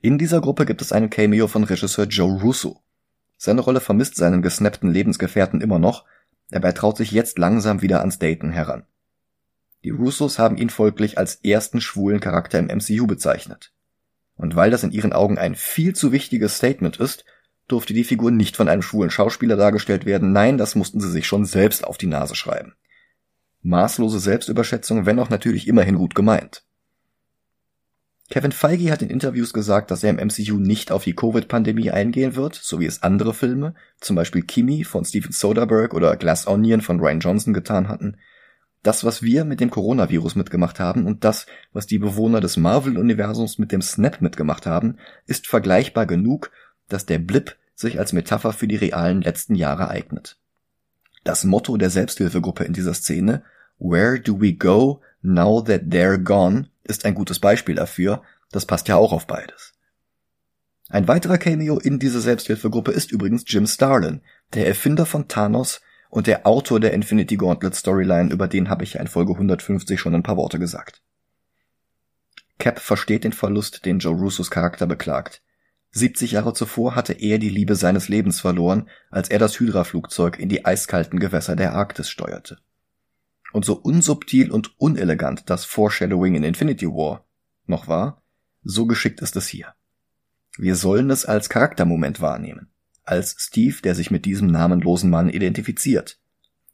[0.00, 2.82] In dieser Gruppe gibt es einen Cameo von Regisseur Joe Russo.
[3.36, 6.04] Seine Rolle vermisst seinen gesnappten Lebensgefährten immer noch,
[6.50, 8.84] er traut sich jetzt langsam wieder ans Daten heran.
[9.82, 13.73] Die Russos haben ihn folglich als ersten schwulen Charakter im MCU bezeichnet.
[14.36, 17.24] Und weil das in ihren Augen ein viel zu wichtiges Statement ist,
[17.68, 21.26] durfte die Figur nicht von einem schwulen Schauspieler dargestellt werden, nein, das mussten sie sich
[21.26, 22.74] schon selbst auf die Nase schreiben.
[23.62, 26.64] Maßlose Selbstüberschätzung, wenn auch natürlich immerhin gut gemeint.
[28.30, 32.36] Kevin Feige hat in Interviews gesagt, dass er im MCU nicht auf die Covid-Pandemie eingehen
[32.36, 36.80] wird, so wie es andere Filme, zum Beispiel Kimi von Steven Soderbergh oder Glass Onion
[36.80, 38.16] von Ryan Johnson getan hatten.
[38.84, 43.58] Das, was wir mit dem Coronavirus mitgemacht haben und das, was die Bewohner des Marvel-Universums
[43.58, 46.50] mit dem Snap mitgemacht haben, ist vergleichbar genug,
[46.90, 50.36] dass der Blip sich als Metapher für die realen letzten Jahre eignet.
[51.24, 53.42] Das Motto der Selbsthilfegruppe in dieser Szene
[53.78, 58.88] Where do we go now that they're gone ist ein gutes Beispiel dafür, das passt
[58.88, 59.72] ja auch auf beides.
[60.90, 64.20] Ein weiterer Cameo in dieser Selbsthilfegruppe ist übrigens Jim Starlin,
[64.52, 65.80] der Erfinder von Thanos
[66.14, 69.98] und der Autor der Infinity Gauntlet Storyline, über den habe ich ja in Folge 150
[69.98, 71.02] schon ein paar Worte gesagt.
[72.60, 75.42] Cap versteht den Verlust, den Joe Russos Charakter beklagt.
[75.90, 80.48] 70 Jahre zuvor hatte er die Liebe seines Lebens verloren, als er das Hydra-Flugzeug in
[80.48, 82.58] die eiskalten Gewässer der Arktis steuerte.
[83.52, 87.26] Und so unsubtil und unelegant das Foreshadowing in Infinity War
[87.66, 88.22] noch war,
[88.62, 89.74] so geschickt ist es hier.
[90.58, 92.70] Wir sollen es als Charaktermoment wahrnehmen,
[93.04, 96.18] als Steve, der sich mit diesem namenlosen Mann identifiziert.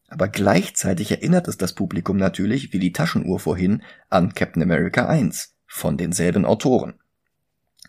[0.09, 5.55] Aber gleichzeitig erinnert es das Publikum natürlich, wie die Taschenuhr vorhin, an Captain America 1
[5.67, 6.95] von denselben Autoren.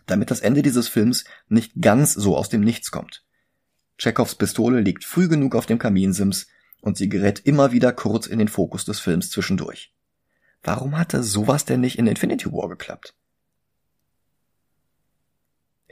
[0.06, 3.24] Damit das Ende dieses Films nicht ganz so aus dem Nichts kommt.
[3.98, 6.46] Chekhovs Pistole liegt früh genug auf dem Kaminsims,
[6.82, 9.94] und sie gerät immer wieder kurz in den Fokus des Films zwischendurch.
[10.62, 13.14] Warum hatte sowas denn nicht in Infinity War geklappt?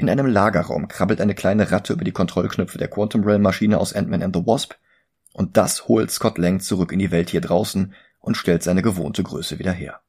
[0.00, 3.92] In einem Lagerraum krabbelt eine kleine Ratte über die Kontrollknöpfe der Quantum Realm Maschine aus
[3.92, 4.72] Ant-Man and the Wasp
[5.34, 9.22] und das holt Scott Lang zurück in die Welt hier draußen und stellt seine gewohnte
[9.22, 10.00] Größe wieder her.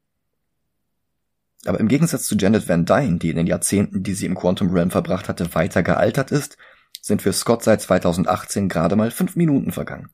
[1.65, 4.71] Aber im Gegensatz zu Janet Van Dyne, die in den Jahrzehnten, die sie im Quantum
[4.71, 6.55] Realm verbracht hatte, weiter gealtert ist,
[7.01, 10.09] sind für Scott seit 2018 gerade mal fünf Minuten vergangen.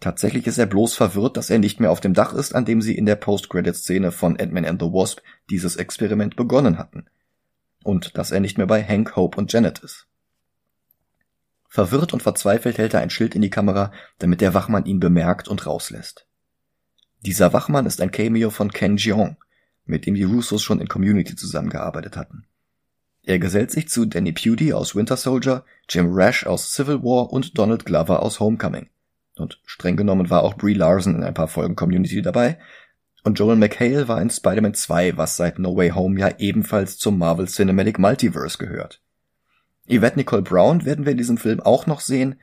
[0.00, 2.82] Tatsächlich ist er bloß verwirrt, dass er nicht mehr auf dem Dach ist, an dem
[2.82, 7.06] sie in der Post-Credit-Szene von Ant-Man and the Wasp dieses Experiment begonnen hatten.
[7.84, 10.06] Und dass er nicht mehr bei Hank, Hope und Janet ist.
[11.68, 15.48] Verwirrt und verzweifelt hält er ein Schild in die Kamera, damit der Wachmann ihn bemerkt
[15.48, 16.26] und rauslässt.
[17.20, 19.36] Dieser Wachmann ist ein Cameo von Ken Jeong,
[19.86, 22.44] mit dem die Russos schon in Community zusammengearbeitet hatten.
[23.24, 27.56] Er gesellt sich zu Danny Pudi aus Winter Soldier, Jim Rash aus Civil War und
[27.56, 28.88] Donald Glover aus Homecoming.
[29.36, 32.58] Und streng genommen war auch Brie Larson in ein paar Folgen Community dabei.
[33.24, 37.18] Und Joel McHale war in Spider-Man 2, was seit No Way Home ja ebenfalls zum
[37.18, 39.00] Marvel Cinematic Multiverse gehört.
[39.88, 42.40] Yvette Nicole Brown werden wir in diesem Film auch noch sehen.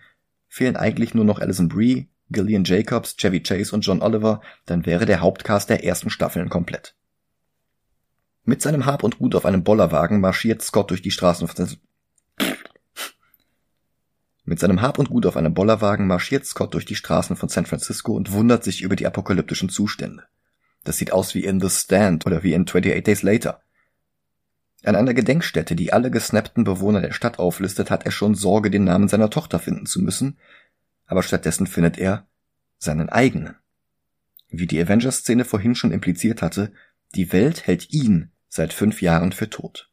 [0.47, 5.05] Fehlen eigentlich nur noch Alison Brie, Gillian Jacobs, Chevy Chase und John Oliver, dann wäre
[5.05, 6.95] der Hauptcast der ersten Staffeln komplett.
[8.45, 11.77] Mit seinem Hab und Gut auf einem Bollerwagen marschiert Scott durch die Straßen von
[14.45, 17.65] Mit seinem Hab und Gut auf einem Bollerwagen marschiert Scott durch die Straßen von San
[17.65, 20.23] Francisco und wundert sich über die apokalyptischen Zustände.
[20.83, 23.61] Das sieht aus wie in The Stand oder wie in 28 Days Later.
[24.83, 28.85] An einer Gedenkstätte, die alle gesnappten Bewohner der Stadt auflistet, hat er schon Sorge, den
[28.85, 30.37] Namen seiner Tochter finden zu müssen,
[31.05, 32.27] aber stattdessen findet er
[32.77, 33.55] seinen eigenen.
[34.47, 36.71] Wie die Avengers-Szene vorhin schon impliziert hatte,
[37.13, 39.91] die Welt hält ihn seit fünf Jahren für tot.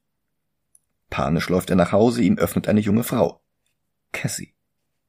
[1.10, 3.42] Panisch läuft er nach Hause, ihm öffnet eine junge Frau.
[4.12, 4.54] Cassie.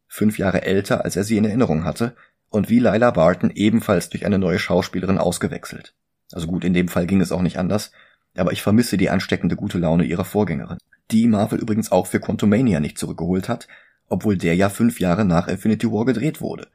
[0.07, 2.15] Fünf Jahre älter, als er sie in Erinnerung hatte,
[2.49, 5.93] und wie Lila Barton ebenfalls durch eine neue Schauspielerin ausgewechselt.
[6.31, 7.91] Also gut, in dem Fall ging es auch nicht anders,
[8.35, 10.77] aber ich vermisse die ansteckende gute Laune ihrer Vorgängerin.
[11.11, 13.67] Die Marvel übrigens auch für Quantumania nicht zurückgeholt hat,
[14.07, 16.67] obwohl der ja fünf Jahre nach Infinity War gedreht wurde.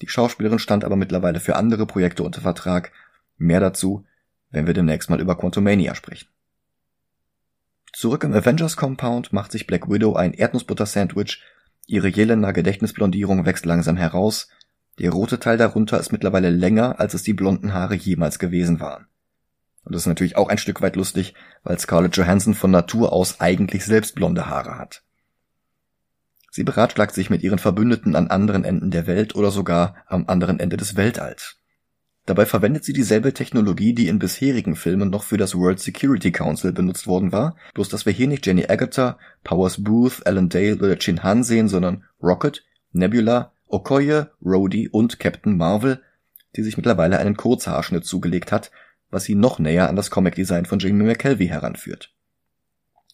[0.00, 2.92] Die Schauspielerin stand aber mittlerweile für andere Projekte unter Vertrag.
[3.36, 4.04] Mehr dazu,
[4.50, 6.28] wenn wir demnächst mal über Quantumania sprechen.
[7.92, 11.42] Zurück im Avengers Compound macht sich Black Widow ein Erdnussbutter-Sandwich,
[11.86, 14.48] ihre Jelena Gedächtnisblondierung wächst langsam heraus,
[14.98, 19.06] der rote Teil darunter ist mittlerweile länger, als es die blonden Haare jemals gewesen waren.
[19.84, 23.40] Und das ist natürlich auch ein Stück weit lustig, weil Scarlett Johansson von Natur aus
[23.40, 25.02] eigentlich selbst blonde Haare hat.
[26.50, 30.58] Sie beratschlagt sich mit ihren Verbündeten an anderen Enden der Welt oder sogar am anderen
[30.58, 31.56] Ende des Weltalls.
[32.26, 36.72] Dabei verwendet sie dieselbe Technologie, die in bisherigen Filmen noch für das World Security Council
[36.72, 40.98] benutzt worden war, bloß dass wir hier nicht Jenny Agutter, Powers Booth, Alan Dale oder
[40.98, 46.02] Chin Han sehen, sondern Rocket, Nebula, Okoye, Rhodey und Captain Marvel,
[46.56, 48.70] die sich mittlerweile einen Kurzhaarschnitt zugelegt hat,
[49.10, 52.12] was sie noch näher an das Comic-Design von Jamie McKelvey heranführt.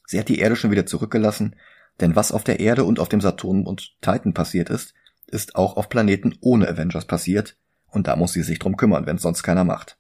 [0.07, 1.57] Sie hat die Erde schon wieder zurückgelassen,
[2.01, 4.95] denn was auf der Erde und auf dem Saturn und Titan passiert ist,
[5.27, 7.57] ist auch auf Planeten ohne Avengers passiert,
[7.89, 9.99] und da muss sie sich drum kümmern, wenn sonst keiner macht.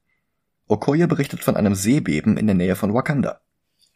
[0.69, 3.41] Okoye berichtet von einem Seebeben in der Nähe von Wakanda.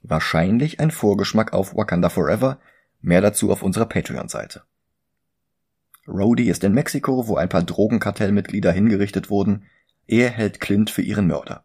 [0.02, 2.58] Wahrscheinlich ein Vorgeschmack auf Wakanda Forever,
[3.00, 4.62] mehr dazu auf unserer Patreon-Seite.
[6.10, 9.64] Rhodey ist in Mexiko, wo ein paar Drogenkartellmitglieder hingerichtet wurden.
[10.06, 11.64] Er hält Clint für ihren Mörder.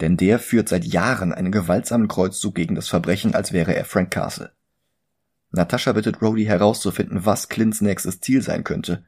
[0.00, 4.10] Denn der führt seit Jahren einen gewaltsamen Kreuzzug gegen das Verbrechen, als wäre er Frank
[4.10, 4.52] Castle.
[5.50, 9.04] Natascha bittet Rhodey herauszufinden, was Clints nächstes Ziel sein könnte.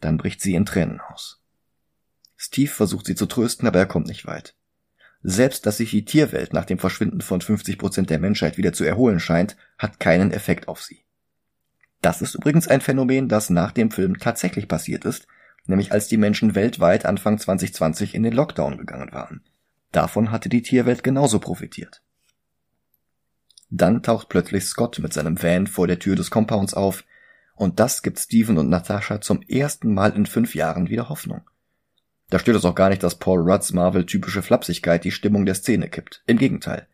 [0.00, 1.42] Dann bricht sie in Tränen aus.
[2.36, 4.54] Steve versucht sie zu trösten, aber er kommt nicht weit.
[5.22, 8.84] Selbst dass sich die Tierwelt nach dem Verschwinden von 50 Prozent der Menschheit wieder zu
[8.84, 11.03] erholen scheint, hat keinen Effekt auf sie.
[12.04, 15.26] Das ist übrigens ein Phänomen, das nach dem Film tatsächlich passiert ist,
[15.64, 19.42] nämlich als die Menschen weltweit Anfang 2020 in den Lockdown gegangen waren.
[19.90, 22.02] Davon hatte die Tierwelt genauso profitiert.
[23.70, 27.04] Dann taucht plötzlich Scott mit seinem Van vor der Tür des Compounds auf,
[27.54, 31.48] und das gibt Steven und Natascha zum ersten Mal in fünf Jahren wieder Hoffnung.
[32.28, 35.88] Da stört es auch gar nicht, dass Paul Rudds Marvel-typische Flapsigkeit die Stimmung der Szene
[35.88, 36.22] kippt.
[36.26, 36.86] Im Gegenteil.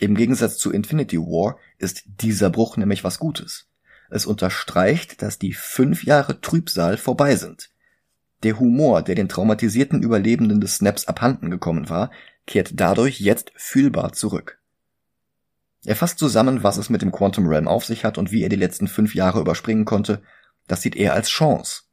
[0.00, 3.68] Im Gegensatz zu Infinity War ist dieser Bruch nämlich was Gutes.
[4.12, 7.70] Es unterstreicht, dass die fünf Jahre Trübsal vorbei sind.
[8.42, 12.10] Der Humor, der den traumatisierten Überlebenden des Snaps abhanden gekommen war,
[12.46, 14.58] kehrt dadurch jetzt fühlbar zurück.
[15.86, 18.50] Er fasst zusammen, was es mit dem Quantum Realm auf sich hat und wie er
[18.50, 20.22] die letzten fünf Jahre überspringen konnte.
[20.68, 21.84] Das sieht er als Chance.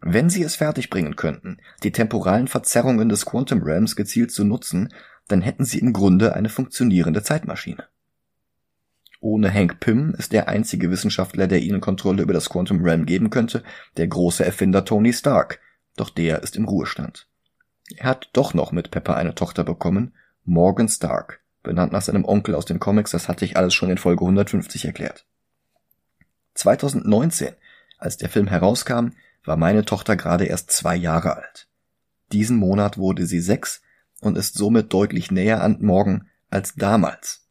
[0.00, 4.88] Wenn sie es fertigbringen könnten, die temporalen Verzerrungen des Quantum Realms gezielt zu nutzen,
[5.26, 7.88] dann hätten sie im Grunde eine funktionierende Zeitmaschine.
[9.20, 13.30] Ohne Hank Pym ist der einzige Wissenschaftler, der ihnen Kontrolle über das Quantum Realm geben
[13.30, 13.64] könnte,
[13.96, 15.60] der große Erfinder Tony Stark,
[15.96, 17.28] doch der ist im Ruhestand.
[17.96, 22.54] Er hat doch noch mit Pepper eine Tochter bekommen, Morgan Stark, benannt nach seinem Onkel
[22.54, 25.26] aus den Comics, das hatte ich alles schon in Folge 150 erklärt.
[26.54, 27.54] 2019,
[27.98, 29.08] als der Film herauskam,
[29.44, 31.68] war meine Tochter gerade erst zwei Jahre alt.
[32.32, 33.82] Diesen Monat wurde sie sechs
[34.20, 37.47] und ist somit deutlich näher an Morgan als damals.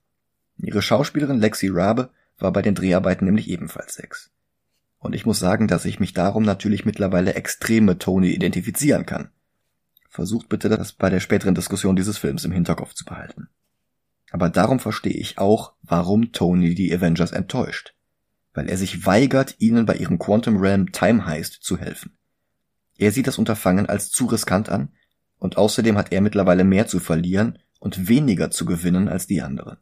[0.58, 4.32] Ihre Schauspielerin Lexi Rabe war bei den Dreharbeiten nämlich ebenfalls sechs.
[5.00, 9.30] Und ich muss sagen, dass ich mich darum natürlich mittlerweile extrem mit Tony identifizieren kann.
[10.10, 13.50] Versucht bitte das bei der späteren Diskussion dieses Films im Hinterkopf zu behalten.
[14.32, 17.94] Aber darum verstehe ich auch, warum Tony die Avengers enttäuscht.
[18.58, 22.18] weil er sich weigert, ihnen bei ihrem Quantum Realm Time Heist zu helfen.
[22.98, 24.90] Er sieht das Unterfangen als zu riskant an
[25.38, 29.78] und außerdem hat er mittlerweile mehr zu verlieren und weniger zu gewinnen als die anderen.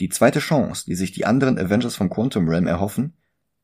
[0.00, 3.14] Die zweite Chance, die sich die anderen Avengers vom Quantum Realm erhoffen,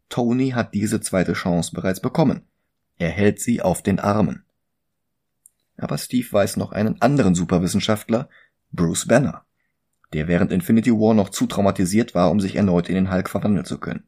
[0.08, 2.42] Tony hat diese zweite Chance bereits bekommen.
[2.98, 4.44] Er hält sie auf den Armen.
[5.76, 8.28] Aber Steve weiß noch einen anderen Superwissenschaftler,
[8.72, 9.44] Bruce Banner,
[10.12, 13.64] der während Infinity War noch zu traumatisiert war, um sich erneut in den Hulk verwandeln
[13.64, 14.04] zu können.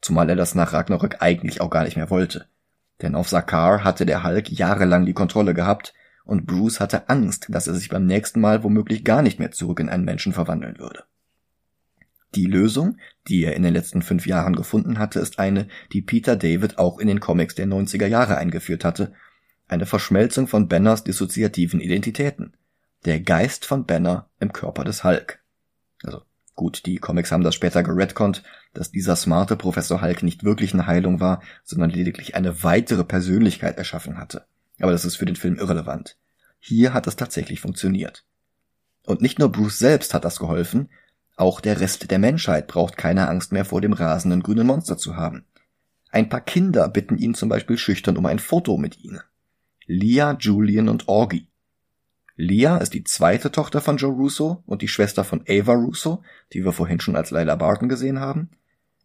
[0.00, 2.46] Zumal er das nach Ragnarök eigentlich auch gar nicht mehr wollte.
[3.00, 7.66] Denn auf Sakaar hatte der Hulk jahrelang die Kontrolle gehabt und Bruce hatte Angst, dass
[7.66, 11.04] er sich beim nächsten Mal womöglich gar nicht mehr zurück in einen Menschen verwandeln würde.
[12.34, 12.96] Die Lösung,
[13.28, 16.98] die er in den letzten fünf Jahren gefunden hatte, ist eine, die Peter David auch
[16.98, 19.12] in den Comics der 90er Jahre eingeführt hatte.
[19.68, 22.54] Eine Verschmelzung von Banners dissoziativen Identitäten.
[23.04, 25.40] Der Geist von Banner im Körper des Hulk.
[26.02, 26.22] Also
[26.54, 28.42] gut, die Comics haben das später geredconnt,
[28.72, 33.76] dass dieser smarte Professor Hulk nicht wirklich eine Heilung war, sondern lediglich eine weitere Persönlichkeit
[33.76, 34.46] erschaffen hatte.
[34.80, 36.16] Aber das ist für den Film irrelevant.
[36.58, 38.24] Hier hat es tatsächlich funktioniert.
[39.04, 40.88] Und nicht nur Bruce selbst hat das geholfen,
[41.36, 45.16] auch der Rest der Menschheit braucht keine Angst mehr vor dem rasenden grünen Monster zu
[45.16, 45.44] haben.
[46.10, 49.20] Ein paar Kinder bitten ihn zum Beispiel schüchtern um ein Foto mit ihnen.
[49.86, 51.48] Leah, Julian und Augie.
[52.36, 56.64] Leah ist die zweite Tochter von Joe Russo und die Schwester von Ava Russo, die
[56.64, 58.50] wir vorhin schon als Lila Barton gesehen haben.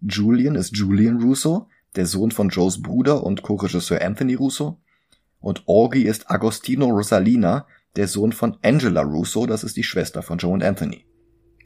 [0.02, 4.80] Julian ist Julian Russo, der Sohn von Joes Bruder und Co-Regisseur Anthony Russo.
[5.40, 10.38] Und Augie ist Agostino Rosalina, der Sohn von Angela Russo, das ist die Schwester von
[10.38, 11.07] Joe und Anthony.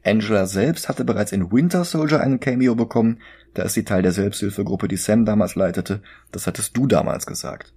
[0.04, 3.20] Angela selbst hatte bereits in Winter Soldier einen Cameo bekommen,
[3.54, 6.02] da ist sie Teil der Selbsthilfegruppe, die Sam damals leitete.
[6.32, 7.74] Das hattest du damals gesagt.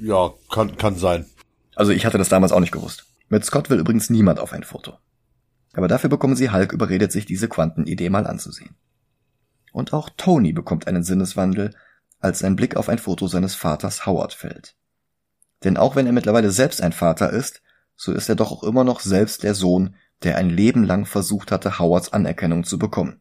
[0.00, 1.26] Ja, kann, kann sein.
[1.76, 3.06] Also ich hatte das damals auch nicht gewusst.
[3.28, 4.98] Mit Scott will übrigens niemand auf ein Foto.
[5.72, 8.74] Aber dafür bekommen sie Hulk überredet, sich diese Quantenidee mal anzusehen.
[9.72, 11.74] Und auch Tony bekommt einen Sinneswandel,
[12.18, 14.74] als sein Blick auf ein Foto seines Vaters Howard fällt.
[15.62, 17.62] Denn auch wenn er mittlerweile selbst ein Vater ist,
[17.94, 21.52] so ist er doch auch immer noch selbst der Sohn, der ein Leben lang versucht
[21.52, 23.20] hatte, Howards Anerkennung zu bekommen.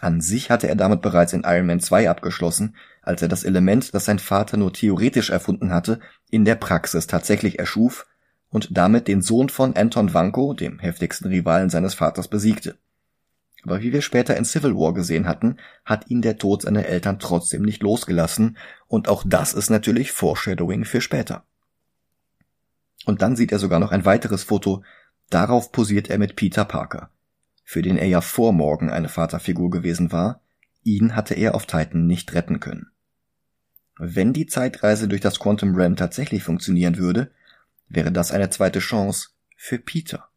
[0.00, 3.94] An sich hatte er damit bereits in Iron Man 2 abgeschlossen, als er das Element,
[3.94, 8.06] das sein Vater nur theoretisch erfunden hatte, in der Praxis tatsächlich erschuf
[8.50, 12.76] und damit den Sohn von Anton Vanko, dem heftigsten Rivalen seines Vaters, besiegte.
[13.62, 17.18] Aber wie wir später in Civil War gesehen hatten, hat ihn der Tod seiner Eltern
[17.18, 21.44] trotzdem nicht losgelassen, und auch das ist natürlich Foreshadowing für später.
[23.06, 24.82] Und dann sieht er sogar noch ein weiteres Foto,
[25.30, 27.10] darauf posiert er mit Peter Parker,
[27.64, 30.40] für den er ja vor Morgen eine Vaterfigur gewesen war,
[30.82, 32.90] ihn hatte er auf Titan nicht retten können.
[33.96, 37.30] Wenn die Zeitreise durch das Quantum Realm tatsächlich funktionieren würde,
[37.88, 40.28] wäre das eine zweite Chance für Peter.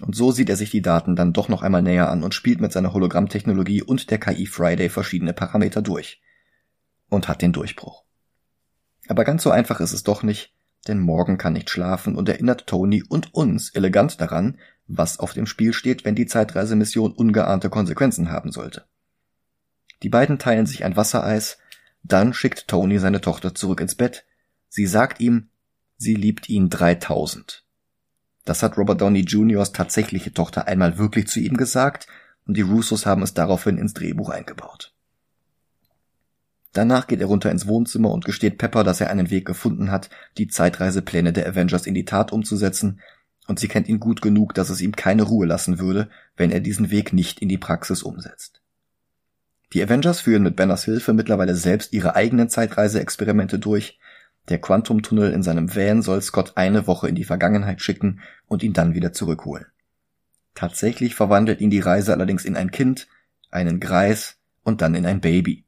[0.00, 2.60] Und so sieht er sich die Daten dann doch noch einmal näher an und spielt
[2.60, 6.20] mit seiner Hologrammtechnologie und der KI Friday verschiedene Parameter durch.
[7.08, 8.04] Und hat den Durchbruch.
[9.08, 10.55] Aber ganz so einfach ist es doch nicht,
[10.88, 15.46] denn Morgan kann nicht schlafen und erinnert Tony und uns elegant daran, was auf dem
[15.46, 18.84] Spiel steht, wenn die Zeitreisemission ungeahnte Konsequenzen haben sollte.
[20.02, 21.58] Die beiden teilen sich ein Wassereis,
[22.02, 24.24] dann schickt Tony seine Tochter zurück ins Bett.
[24.68, 25.48] Sie sagt ihm,
[25.96, 27.64] sie liebt ihn 3000.
[28.44, 32.06] Das hat Robert Downey Jr.'s tatsächliche Tochter einmal wirklich zu ihm gesagt
[32.46, 34.94] und die Russos haben es daraufhin ins Drehbuch eingebaut.
[36.76, 40.10] Danach geht er runter ins Wohnzimmer und gesteht Pepper, dass er einen Weg gefunden hat,
[40.36, 43.00] die Zeitreisepläne der Avengers in die Tat umzusetzen,
[43.46, 46.60] und sie kennt ihn gut genug, dass es ihm keine Ruhe lassen würde, wenn er
[46.60, 48.60] diesen Weg nicht in die Praxis umsetzt.
[49.72, 53.98] Die Avengers führen mit Banners Hilfe mittlerweile selbst ihre eigenen Zeitreiseexperimente durch.
[54.50, 58.74] Der Quantumtunnel in seinem Van soll Scott eine Woche in die Vergangenheit schicken und ihn
[58.74, 59.64] dann wieder zurückholen.
[60.54, 63.08] Tatsächlich verwandelt ihn die Reise allerdings in ein Kind,
[63.50, 65.65] einen Greis und dann in ein Baby.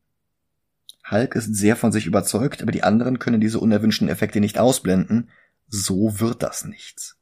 [1.10, 5.30] Hulk ist sehr von sich überzeugt, aber die anderen können diese unerwünschten Effekte nicht ausblenden.
[5.68, 7.16] So wird das nichts.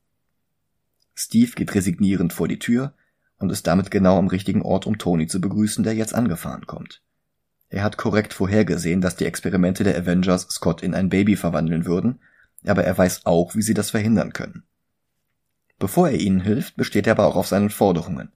[1.14, 2.94] Steve geht resignierend vor die Tür
[3.38, 7.03] und ist damit genau am richtigen Ort, um Tony zu begrüßen, der jetzt angefahren kommt.
[7.68, 12.20] Er hat korrekt vorhergesehen, dass die Experimente der Avengers Scott in ein Baby verwandeln würden,
[12.64, 14.64] aber er weiß auch, wie sie das verhindern können.
[15.78, 18.32] Bevor er ihnen hilft, besteht er aber auch auf seinen Forderungen.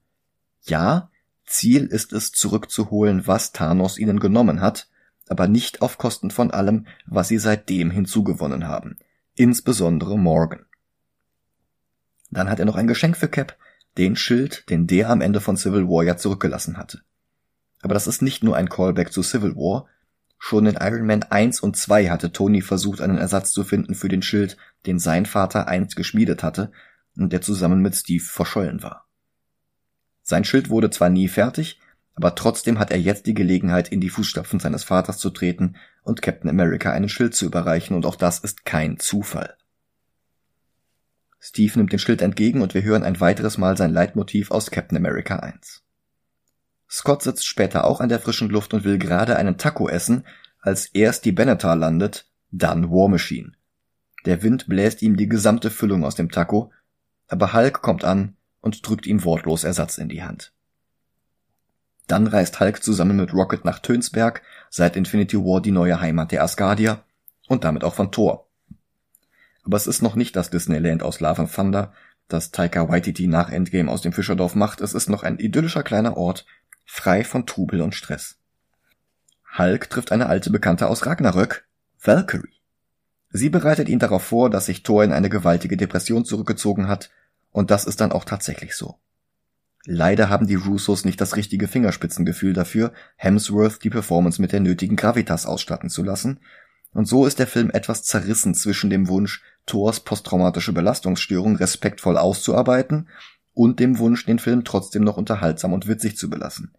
[0.63, 1.09] Ja,
[1.45, 4.89] Ziel ist es, zurückzuholen, was Thanos ihnen genommen hat,
[5.31, 8.97] aber nicht auf Kosten von allem, was sie seitdem hinzugewonnen haben,
[9.35, 10.65] insbesondere Morgan.
[12.29, 13.57] Dann hat er noch ein Geschenk für Cap,
[13.97, 16.99] den Schild, den der am Ende von Civil War ja zurückgelassen hatte.
[17.81, 19.87] Aber das ist nicht nur ein Callback zu Civil War.
[20.37, 24.09] Schon in Iron Man 1 und 2 hatte Tony versucht, einen Ersatz zu finden für
[24.09, 26.73] den Schild, den sein Vater einst geschmiedet hatte
[27.15, 29.07] und der zusammen mit Steve verschollen war.
[30.23, 31.79] Sein Schild wurde zwar nie fertig,
[32.15, 36.21] aber trotzdem hat er jetzt die Gelegenheit, in die Fußstapfen seines Vaters zu treten und
[36.21, 39.55] Captain America einen Schild zu überreichen, und auch das ist kein Zufall.
[41.39, 44.97] Steve nimmt den Schild entgegen und wir hören ein weiteres Mal sein Leitmotiv aus Captain
[44.97, 45.83] America 1.
[46.89, 50.25] Scott sitzt später auch an der frischen Luft und will gerade einen Taco essen,
[50.59, 53.53] als erst die Benatar landet, dann War Machine.
[54.25, 56.71] Der Wind bläst ihm die gesamte Füllung aus dem Taco,
[57.27, 60.53] aber Hulk kommt an und drückt ihm wortlos Ersatz in die Hand.
[62.11, 66.43] Dann reist Hulk zusammen mit Rocket nach Tönsberg, seit Infinity War die neue Heimat der
[66.43, 67.05] Asgardier
[67.47, 68.49] und damit auch von Thor.
[69.63, 71.93] Aber es ist noch nicht das Disneyland aus Love and Thunder,
[72.27, 74.81] das Taika Waititi nach Endgame aus dem Fischerdorf macht.
[74.81, 76.45] Es ist noch ein idyllischer kleiner Ort,
[76.83, 78.35] frei von Trubel und Stress.
[79.57, 81.65] Hulk trifft eine alte Bekannte aus Ragnarök,
[82.03, 82.59] Valkyrie.
[83.29, 87.09] Sie bereitet ihn darauf vor, dass sich Thor in eine gewaltige Depression zurückgezogen hat,
[87.53, 88.99] und das ist dann auch tatsächlich so.
[89.85, 94.95] Leider haben die Russos nicht das richtige Fingerspitzengefühl dafür, Hemsworth die Performance mit der nötigen
[94.95, 96.39] Gravitas ausstatten zu lassen,
[96.93, 103.07] und so ist der Film etwas zerrissen zwischen dem Wunsch, Thors posttraumatische Belastungsstörung respektvoll auszuarbeiten
[103.53, 106.73] und dem Wunsch, den Film trotzdem noch unterhaltsam und witzig zu belassen.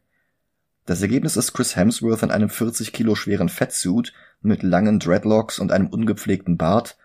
[0.84, 5.72] Das Ergebnis ist Chris Hemsworth in einem 40 Kilo schweren Fettsuit mit langen Dreadlocks und
[5.72, 6.98] einem ungepflegten Bart,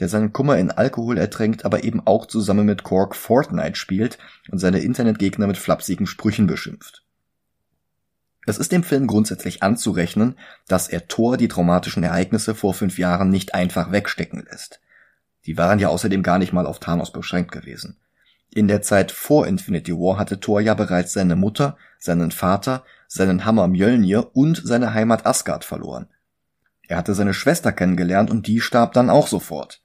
[0.00, 4.18] der seinen Kummer in Alkohol ertränkt, aber eben auch zusammen mit Cork Fortnite spielt
[4.50, 7.04] und seine Internetgegner mit flapsigen Sprüchen beschimpft.
[8.46, 10.36] Es ist dem Film grundsätzlich anzurechnen,
[10.66, 14.80] dass er Thor die traumatischen Ereignisse vor fünf Jahren nicht einfach wegstecken lässt.
[15.44, 17.98] Die waren ja außerdem gar nicht mal auf Thanos beschränkt gewesen.
[18.52, 23.44] In der Zeit vor Infinity War hatte Thor ja bereits seine Mutter, seinen Vater, seinen
[23.44, 26.08] Hammer Mjölnir und seine Heimat Asgard verloren.
[26.88, 29.82] Er hatte seine Schwester kennengelernt und die starb dann auch sofort.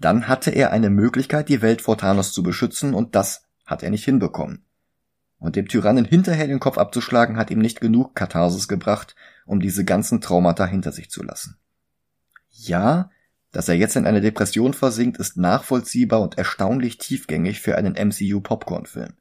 [0.00, 3.90] Dann hatte er eine Möglichkeit, die Welt vor Thanos zu beschützen, und das hat er
[3.90, 4.64] nicht hinbekommen.
[5.38, 9.14] Und dem Tyrannen hinterher den Kopf abzuschlagen, hat ihm nicht genug Katharsis gebracht,
[9.46, 11.58] um diese ganzen Traumata hinter sich zu lassen.
[12.50, 13.10] Ja,
[13.52, 19.14] dass er jetzt in eine Depression versinkt, ist nachvollziehbar und erstaunlich tiefgängig für einen MCU-Popcorn-Film.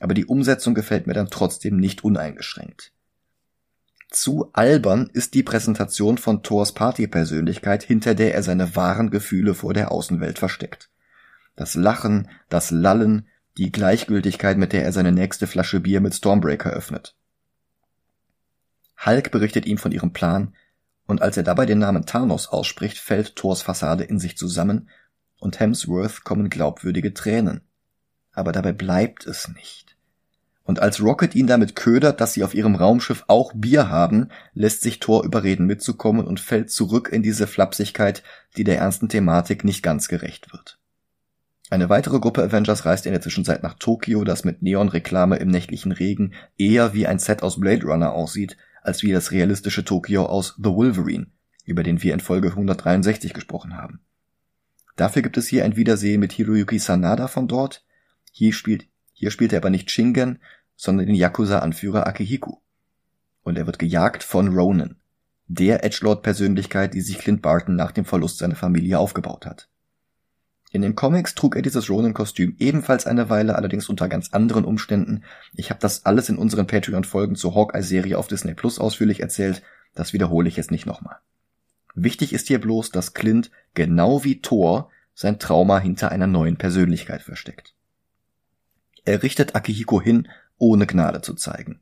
[0.00, 2.92] Aber die Umsetzung gefällt mir dann trotzdem nicht uneingeschränkt.
[4.12, 9.72] Zu albern ist die Präsentation von Thors Partypersönlichkeit, hinter der er seine wahren Gefühle vor
[9.72, 10.90] der Außenwelt versteckt.
[11.56, 16.70] Das Lachen, das Lallen, die Gleichgültigkeit, mit der er seine nächste Flasche Bier mit Stormbreaker
[16.70, 17.16] öffnet.
[19.04, 20.54] Hulk berichtet ihm von ihrem Plan,
[21.06, 24.90] und als er dabei den Namen Thanos ausspricht, fällt Thors Fassade in sich zusammen,
[25.38, 27.62] und Hemsworth kommen glaubwürdige Tränen.
[28.32, 29.91] Aber dabei bleibt es nicht.
[30.64, 34.82] Und als Rocket ihn damit ködert, dass sie auf ihrem Raumschiff auch Bier haben, lässt
[34.82, 38.22] sich Thor überreden mitzukommen und fällt zurück in diese Flapsigkeit,
[38.56, 40.78] die der ernsten Thematik nicht ganz gerecht wird.
[41.72, 45.90] Eine weitere Gruppe Avengers reist in der Zwischenzeit nach Tokio, das mit Neonreklame im nächtlichen
[45.90, 50.54] Regen eher wie ein Set aus Blade Runner aussieht, als wie das realistische Tokio aus
[50.58, 51.28] The Wolverine,
[51.64, 54.00] über den wir in Folge 163 gesprochen haben.
[54.96, 57.84] Dafür gibt es hier ein Wiedersehen mit Hiroyuki Sanada von dort.
[58.32, 60.40] Hier spielt hier spielt er aber nicht Shingen,
[60.76, 62.62] sondern den Yakuza-Anführer Akihiko.
[63.42, 64.96] Und er wird gejagt von Ronan,
[65.46, 69.68] der Edgelord-Persönlichkeit, die sich Clint Barton nach dem Verlust seiner Familie aufgebaut hat.
[70.70, 75.22] In den Comics trug er dieses Ronin-Kostüm ebenfalls eine Weile, allerdings unter ganz anderen Umständen.
[75.52, 79.62] Ich habe das alles in unseren Patreon-Folgen zur Hawkeye-Serie auf Disney Plus ausführlich erzählt,
[79.94, 81.16] das wiederhole ich jetzt nicht nochmal.
[81.94, 87.20] Wichtig ist hier bloß, dass Clint, genau wie Thor, sein Trauma hinter einer neuen Persönlichkeit
[87.20, 87.74] versteckt.
[89.04, 90.28] Er richtet Akihiko hin,
[90.58, 91.80] ohne Gnade zu zeigen.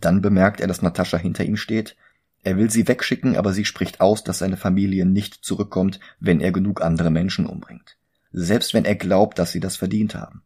[0.00, 1.96] Dann bemerkt er, dass Natascha hinter ihm steht.
[2.44, 6.52] Er will sie wegschicken, aber sie spricht aus, dass seine Familie nicht zurückkommt, wenn er
[6.52, 7.96] genug andere Menschen umbringt.
[8.30, 10.42] Selbst wenn er glaubt, dass sie das verdient haben.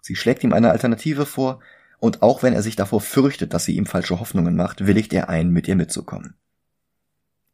[0.00, 1.60] Sie schlägt ihm eine Alternative vor,
[2.00, 5.28] und auch wenn er sich davor fürchtet, dass sie ihm falsche Hoffnungen macht, willigt er
[5.28, 6.34] ein, mit ihr mitzukommen.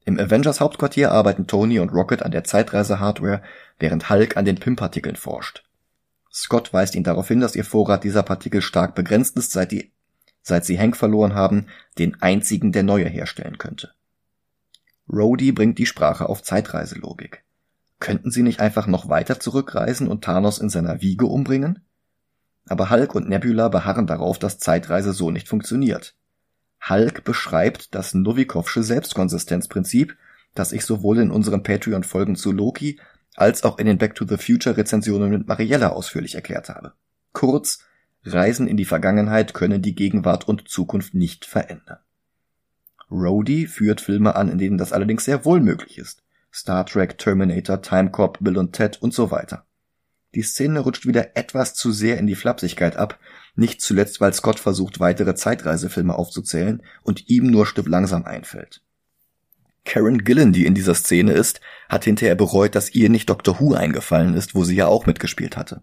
[0.07, 3.43] Im Avengers Hauptquartier arbeiten Tony und Rocket an der Zeitreise-Hardware,
[3.79, 5.68] während Hulk an den PIM-Partikeln forscht.
[6.39, 9.91] Scott weist ihn darauf hin, dass ihr Vorrat dieser Partikel stark begrenzt ist, seit, die,
[10.41, 11.67] seit sie Hank verloren haben,
[11.99, 13.91] den einzigen, der neue herstellen könnte.
[15.13, 17.43] Rhodey bringt die Sprache auf Zeitreiselogik.
[17.99, 21.81] Könnten sie nicht einfach noch weiter zurückreisen und Thanos in seiner Wiege umbringen?
[22.69, 26.15] Aber Hulk und Nebula beharren darauf, dass Zeitreise so nicht funktioniert.
[26.89, 30.17] Hulk beschreibt das Novikovsche Selbstkonsistenzprinzip,
[30.55, 33.01] das ich sowohl in unseren Patreon-Folgen zu Loki
[33.41, 36.93] als auch in den Back to the Future Rezensionen mit Mariella ausführlich erklärt habe.
[37.33, 37.81] Kurz,
[38.25, 41.99] Reisen in die Vergangenheit können die Gegenwart und Zukunft nicht verändern.
[43.11, 46.23] Rhodey führt Filme an, in denen das allerdings sehr wohl möglich ist.
[46.53, 49.65] Star Trek, Terminator, Time Cop, Bill und Ted und so weiter.
[50.35, 53.19] Die Szene rutscht wieder etwas zu sehr in die Flapsigkeit ab,
[53.55, 58.83] Nicht zuletzt, weil Scott versucht, weitere Zeitreisefilme aufzuzählen und ihm nur Stück langsam einfällt.
[59.89, 63.73] Karen Gillen, die in dieser Szene ist, hat hinterher bereut, dass ihr nicht Doctor Who
[63.73, 65.83] eingefallen ist, wo sie ja auch mitgespielt hatte.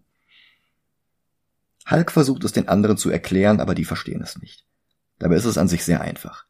[1.89, 4.63] Hulk versucht es den anderen zu erklären, aber die verstehen es nicht.
[5.17, 6.45] Dabei ist es an sich sehr einfach.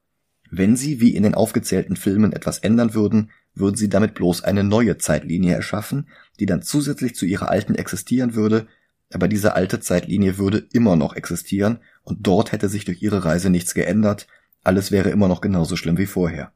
[0.52, 4.66] Wenn sie wie in den aufgezählten Filmen etwas ändern würden, würden sie damit bloß eine
[4.66, 6.10] neue Zeitlinie erschaffen,
[6.42, 8.68] die dann zusätzlich zu ihrer alten existieren würde,
[9.14, 13.50] aber diese alte Zeitlinie würde immer noch existieren und dort hätte sich durch ihre Reise
[13.50, 14.28] nichts geändert,
[14.62, 16.52] alles wäre immer noch genauso schlimm wie vorher.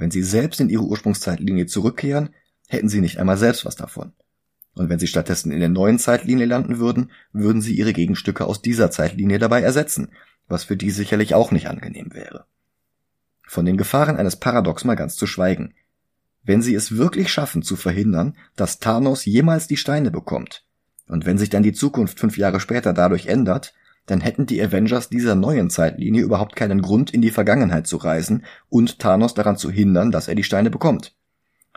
[0.00, 2.30] Wenn sie selbst in ihre Ursprungszeitlinie zurückkehren,
[2.68, 4.14] hätten sie nicht einmal selbst was davon.
[4.72, 8.62] Und wenn sie stattdessen in der neuen Zeitlinie landen würden, würden sie ihre Gegenstücke aus
[8.62, 10.12] dieser Zeitlinie dabei ersetzen,
[10.48, 12.46] was für die sicherlich auch nicht angenehm wäre.
[13.46, 15.74] Von den Gefahren eines Paradox mal ganz zu schweigen.
[16.44, 20.64] Wenn sie es wirklich schaffen zu verhindern, dass Thanos jemals die Steine bekommt,
[21.08, 23.74] und wenn sich dann die Zukunft fünf Jahre später dadurch ändert,
[24.06, 28.44] dann hätten die Avengers dieser neuen Zeitlinie überhaupt keinen Grund, in die Vergangenheit zu reisen
[28.68, 31.14] und Thanos daran zu hindern, dass er die Steine bekommt.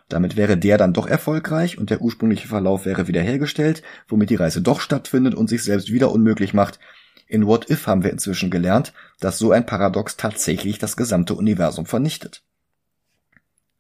[0.09, 4.61] Damit wäre der dann doch erfolgreich und der ursprüngliche Verlauf wäre wiederhergestellt, womit die Reise
[4.61, 6.79] doch stattfindet und sich selbst wieder unmöglich macht.
[7.27, 11.85] In What If haben wir inzwischen gelernt, dass so ein Paradox tatsächlich das gesamte Universum
[11.85, 12.43] vernichtet.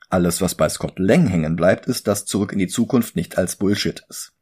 [0.09, 3.55] Alles, was bei Scott Lang hängen bleibt, ist, dass Zurück in die Zukunft nicht als
[3.55, 4.33] Bullshit ist.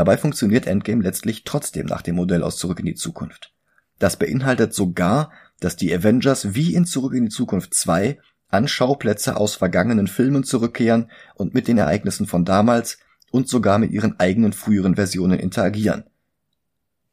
[0.00, 3.52] Dabei funktioniert Endgame letztlich trotzdem nach dem Modell aus Zurück in die Zukunft.
[3.98, 9.36] Das beinhaltet sogar, dass die Avengers wie in Zurück in die Zukunft 2 an Schauplätze
[9.36, 12.96] aus vergangenen Filmen zurückkehren und mit den Ereignissen von damals
[13.30, 16.04] und sogar mit ihren eigenen früheren Versionen interagieren.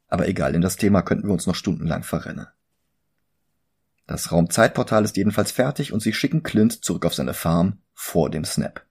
[0.06, 2.46] Aber egal, in das Thema könnten wir uns noch stundenlang verrennen.
[4.06, 8.46] Das Raumzeitportal ist jedenfalls fertig und sie schicken Clint zurück auf seine Farm vor dem
[8.46, 8.86] Snap.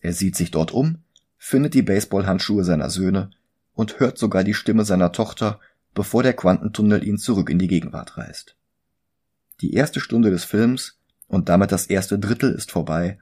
[0.00, 1.02] Er sieht sich dort um,
[1.42, 3.30] findet die Baseballhandschuhe seiner Söhne
[3.72, 5.58] und hört sogar die Stimme seiner Tochter,
[5.94, 8.56] bevor der Quantentunnel ihn zurück in die Gegenwart reißt.
[9.62, 13.18] Die erste Stunde des Films und damit das erste Drittel ist vorbei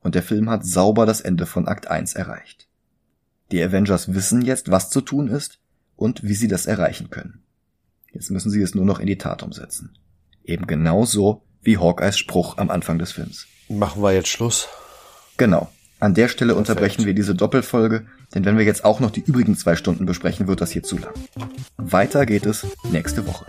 [0.00, 2.68] und der Film hat sauber das Ende von Akt 1 erreicht.
[3.50, 5.58] Die Avengers wissen jetzt, was zu tun ist
[5.96, 7.42] und wie sie das erreichen können.
[8.12, 9.96] Jetzt müssen sie es nur noch in die Tat umsetzen.
[10.44, 13.46] Eben genauso wie Hawkeyes Spruch am Anfang des Films.
[13.70, 14.68] Machen wir jetzt Schluss?
[15.38, 15.72] Genau.
[16.04, 18.02] An der Stelle unterbrechen wir diese Doppelfolge,
[18.34, 20.98] denn wenn wir jetzt auch noch die übrigen zwei Stunden besprechen, wird das hier zu
[20.98, 21.14] lang.
[21.78, 23.46] Weiter geht es nächste Woche.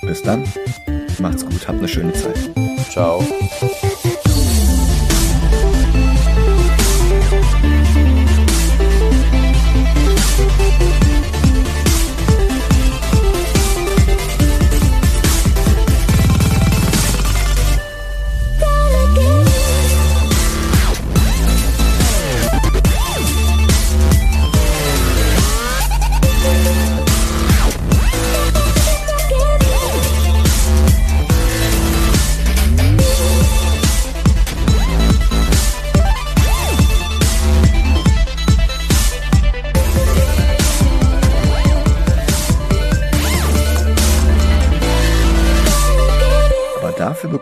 [0.00, 0.44] Bis dann.
[1.18, 2.50] Macht's gut, habt eine schöne Zeit.
[2.88, 3.22] Ciao.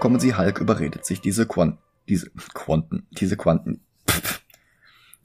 [0.07, 4.41] bekommen sie Hulk überredet, sich diese Quanten, diese Quanten, diese Quanten, pff,